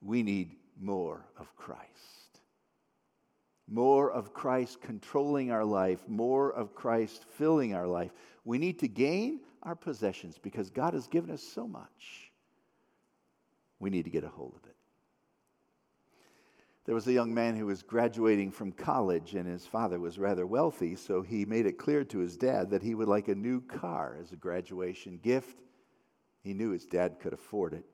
we 0.00 0.22
need 0.22 0.52
more 0.80 1.26
of 1.38 1.54
Christ. 1.54 2.23
More 3.68 4.10
of 4.10 4.34
Christ 4.34 4.80
controlling 4.82 5.50
our 5.50 5.64
life, 5.64 6.00
more 6.06 6.52
of 6.52 6.74
Christ 6.74 7.24
filling 7.36 7.74
our 7.74 7.86
life. 7.86 8.12
We 8.44 8.58
need 8.58 8.78
to 8.80 8.88
gain 8.88 9.40
our 9.62 9.74
possessions 9.74 10.38
because 10.38 10.68
God 10.70 10.92
has 10.94 11.06
given 11.06 11.30
us 11.30 11.42
so 11.42 11.66
much. 11.66 12.30
We 13.78 13.90
need 13.90 14.04
to 14.04 14.10
get 14.10 14.24
a 14.24 14.28
hold 14.28 14.54
of 14.62 14.68
it. 14.68 14.76
There 16.84 16.94
was 16.94 17.06
a 17.06 17.12
young 17.12 17.32
man 17.32 17.56
who 17.56 17.64
was 17.64 17.82
graduating 17.82 18.50
from 18.50 18.70
college, 18.70 19.34
and 19.34 19.46
his 19.46 19.64
father 19.66 19.98
was 19.98 20.18
rather 20.18 20.46
wealthy, 20.46 20.96
so 20.96 21.22
he 21.22 21.46
made 21.46 21.64
it 21.64 21.78
clear 21.78 22.04
to 22.04 22.18
his 22.18 22.36
dad 22.36 22.70
that 22.70 22.82
he 22.82 22.94
would 22.94 23.08
like 23.08 23.28
a 23.28 23.34
new 23.34 23.62
car 23.62 24.18
as 24.20 24.32
a 24.32 24.36
graduation 24.36 25.18
gift. 25.22 25.62
He 26.42 26.52
knew 26.52 26.72
his 26.72 26.84
dad 26.84 27.20
could 27.20 27.32
afford 27.32 27.72
it. 27.72 27.86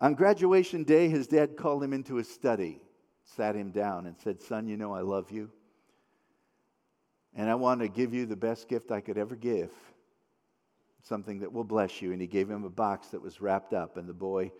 On 0.00 0.14
graduation 0.14 0.82
day, 0.84 1.08
his 1.08 1.26
dad 1.26 1.58
called 1.58 1.82
him 1.82 1.92
into 1.92 2.14
his 2.14 2.28
study, 2.28 2.80
sat 3.36 3.56
him 3.56 3.70
down, 3.70 4.06
and 4.06 4.16
said, 4.18 4.40
Son, 4.40 4.66
you 4.66 4.76
know 4.76 4.94
I 4.94 5.00
love 5.00 5.30
you. 5.30 5.50
And 7.34 7.50
I 7.50 7.54
want 7.54 7.80
to 7.80 7.88
give 7.88 8.14
you 8.14 8.24
the 8.24 8.36
best 8.36 8.68
gift 8.68 8.90
I 8.90 9.00
could 9.00 9.18
ever 9.18 9.36
give 9.36 9.70
something 11.02 11.38
that 11.38 11.52
will 11.52 11.64
bless 11.64 12.02
you. 12.02 12.12
And 12.12 12.20
he 12.20 12.26
gave 12.26 12.50
him 12.50 12.64
a 12.64 12.70
box 12.70 13.08
that 13.08 13.22
was 13.22 13.40
wrapped 13.40 13.72
up, 13.72 13.96
and 13.96 14.08
the 14.08 14.14
boy 14.14 14.50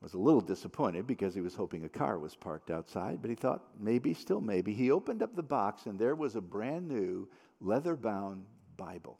was 0.00 0.14
a 0.14 0.18
little 0.18 0.40
disappointed 0.40 1.06
because 1.06 1.34
he 1.34 1.40
was 1.40 1.54
hoping 1.54 1.84
a 1.84 1.88
car 1.88 2.18
was 2.18 2.34
parked 2.34 2.70
outside, 2.70 3.18
but 3.20 3.28
he 3.28 3.36
thought 3.36 3.62
maybe, 3.78 4.14
still 4.14 4.40
maybe. 4.40 4.72
He 4.72 4.90
opened 4.90 5.22
up 5.22 5.36
the 5.36 5.42
box 5.42 5.86
and 5.86 5.98
there 5.98 6.14
was 6.14 6.36
a 6.36 6.40
brand 6.40 6.88
new 6.88 7.28
leather 7.60 7.96
bound 7.96 8.46
Bible. 8.76 9.18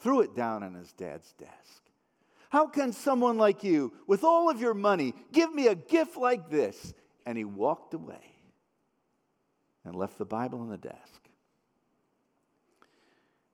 Threw 0.00 0.20
it 0.22 0.34
down 0.34 0.64
on 0.64 0.74
his 0.74 0.92
dad's 0.92 1.32
desk. 1.34 1.82
How 2.50 2.66
can 2.66 2.92
someone 2.92 3.38
like 3.38 3.64
you, 3.64 3.92
with 4.06 4.24
all 4.24 4.50
of 4.50 4.60
your 4.60 4.74
money, 4.74 5.14
give 5.32 5.52
me 5.52 5.66
a 5.66 5.74
gift 5.74 6.16
like 6.16 6.50
this? 6.50 6.94
And 7.24 7.36
he 7.36 7.44
walked 7.44 7.94
away 7.94 8.34
and 9.84 9.94
left 9.96 10.18
the 10.18 10.24
Bible 10.24 10.60
on 10.60 10.68
the 10.68 10.76
desk. 10.76 11.28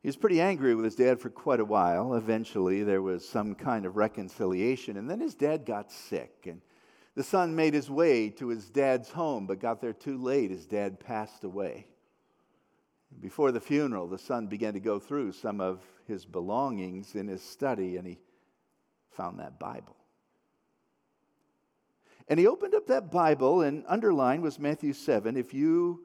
He 0.02 0.08
was 0.08 0.16
pretty 0.16 0.40
angry 0.40 0.74
with 0.74 0.84
his 0.84 0.96
dad 0.96 1.20
for 1.20 1.30
quite 1.30 1.60
a 1.60 1.64
while. 1.64 2.14
Eventually, 2.14 2.82
there 2.82 3.02
was 3.02 3.26
some 3.26 3.54
kind 3.54 3.86
of 3.86 3.96
reconciliation, 3.96 4.96
and 4.96 5.08
then 5.08 5.20
his 5.20 5.34
dad 5.34 5.64
got 5.64 5.92
sick, 5.92 6.46
and 6.46 6.60
the 7.14 7.22
son 7.22 7.54
made 7.54 7.72
his 7.72 7.88
way 7.88 8.28
to 8.30 8.48
his 8.48 8.68
dad's 8.68 9.10
home, 9.10 9.46
but 9.46 9.60
got 9.60 9.80
there 9.80 9.92
too 9.92 10.18
late. 10.18 10.50
His 10.50 10.66
dad 10.66 10.98
passed 10.98 11.44
away. 11.44 11.86
Before 13.20 13.52
the 13.52 13.60
funeral, 13.60 14.08
the 14.08 14.18
son 14.18 14.48
began 14.48 14.72
to 14.72 14.80
go 14.80 14.98
through 14.98 15.32
some 15.32 15.60
of 15.60 15.84
his 16.08 16.24
belongings 16.24 17.14
in 17.14 17.28
his 17.28 17.42
study, 17.42 17.96
and 17.96 18.06
he 18.06 18.18
found 19.12 19.38
that 19.40 19.58
Bible. 19.58 19.96
And 22.28 22.38
he 22.38 22.46
opened 22.46 22.74
up 22.74 22.86
that 22.86 23.10
Bible, 23.10 23.62
and 23.62 23.84
underlined 23.86 24.42
was 24.42 24.58
Matthew 24.58 24.92
7 24.92 25.36
If 25.36 25.52
you 25.52 26.04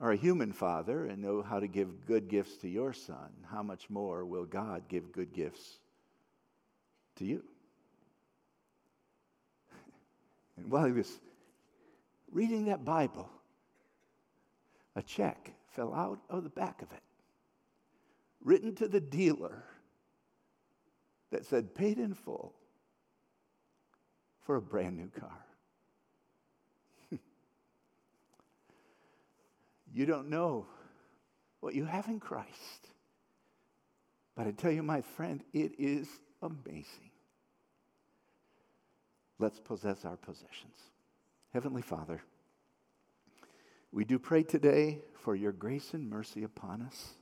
are 0.00 0.12
a 0.12 0.16
human 0.16 0.52
father 0.52 1.06
and 1.06 1.20
know 1.20 1.42
how 1.42 1.60
to 1.60 1.68
give 1.68 2.06
good 2.06 2.28
gifts 2.28 2.56
to 2.58 2.68
your 2.68 2.92
son, 2.92 3.30
how 3.50 3.62
much 3.62 3.90
more 3.90 4.24
will 4.24 4.44
God 4.44 4.84
give 4.88 5.12
good 5.12 5.32
gifts 5.32 5.78
to 7.16 7.24
you? 7.24 7.42
And 10.56 10.70
while 10.70 10.84
he 10.84 10.92
was 10.92 11.20
reading 12.30 12.66
that 12.66 12.84
Bible, 12.84 13.30
a 14.94 15.02
check 15.02 15.52
fell 15.70 15.94
out 15.94 16.20
of 16.28 16.44
the 16.44 16.50
back 16.50 16.82
of 16.82 16.92
it, 16.92 17.02
written 18.44 18.74
to 18.74 18.88
the 18.88 19.00
dealer 19.00 19.64
that 21.30 21.46
said, 21.46 21.74
paid 21.74 21.98
in 21.98 22.14
full 22.14 22.54
for 24.42 24.56
a 24.56 24.62
brand 24.62 24.96
new 24.96 25.08
car. 25.08 25.46
You 29.92 30.06
don't 30.06 30.28
know 30.28 30.66
what 31.58 31.74
you 31.74 31.84
have 31.84 32.06
in 32.06 32.20
Christ. 32.20 32.88
But 34.36 34.46
I 34.46 34.52
tell 34.52 34.70
you, 34.70 34.82
my 34.82 35.00
friend, 35.00 35.42
it 35.52 35.72
is 35.78 36.08
amazing. 36.42 37.10
Let's 39.38 39.58
possess 39.58 40.04
our 40.04 40.16
possessions. 40.16 40.76
Heavenly 41.52 41.82
Father, 41.82 42.22
we 43.90 44.04
do 44.04 44.18
pray 44.18 44.44
today 44.44 45.00
for 45.14 45.34
your 45.34 45.52
grace 45.52 45.92
and 45.92 46.08
mercy 46.08 46.44
upon 46.44 46.82
us. 46.82 47.14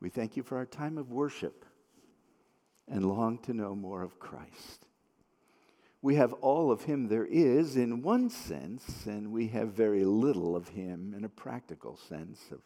We 0.00 0.10
thank 0.10 0.36
you 0.36 0.42
for 0.42 0.58
our 0.58 0.66
time 0.66 0.98
of 0.98 1.10
worship 1.10 1.64
and 2.90 3.04
long 3.04 3.38
to 3.38 3.54
know 3.54 3.74
more 3.74 4.02
of 4.02 4.18
Christ 4.18 4.88
we 6.00 6.14
have 6.14 6.32
all 6.34 6.70
of 6.70 6.82
him 6.82 7.08
there 7.08 7.26
is 7.26 7.76
in 7.76 8.02
one 8.02 8.30
sense, 8.30 9.06
and 9.06 9.32
we 9.32 9.48
have 9.48 9.72
very 9.72 10.04
little 10.04 10.54
of 10.54 10.68
him 10.68 11.12
in 11.16 11.24
a 11.24 11.28
practical 11.28 11.96
sense 11.96 12.40
of 12.52 12.60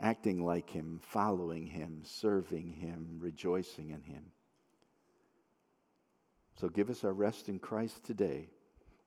acting 0.00 0.44
like 0.44 0.70
him, 0.70 0.98
following 1.02 1.66
him, 1.66 2.00
serving 2.04 2.72
him, 2.72 3.18
rejoicing 3.20 3.90
in 3.90 4.02
him. 4.02 4.24
So 6.56 6.68
give 6.68 6.90
us 6.90 7.04
our 7.04 7.12
rest 7.12 7.48
in 7.48 7.58
Christ 7.58 8.04
today. 8.04 8.48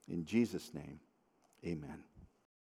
In 0.08 0.24
Jesus' 0.24 0.74
name, 0.74 1.00
amen. 1.66 2.04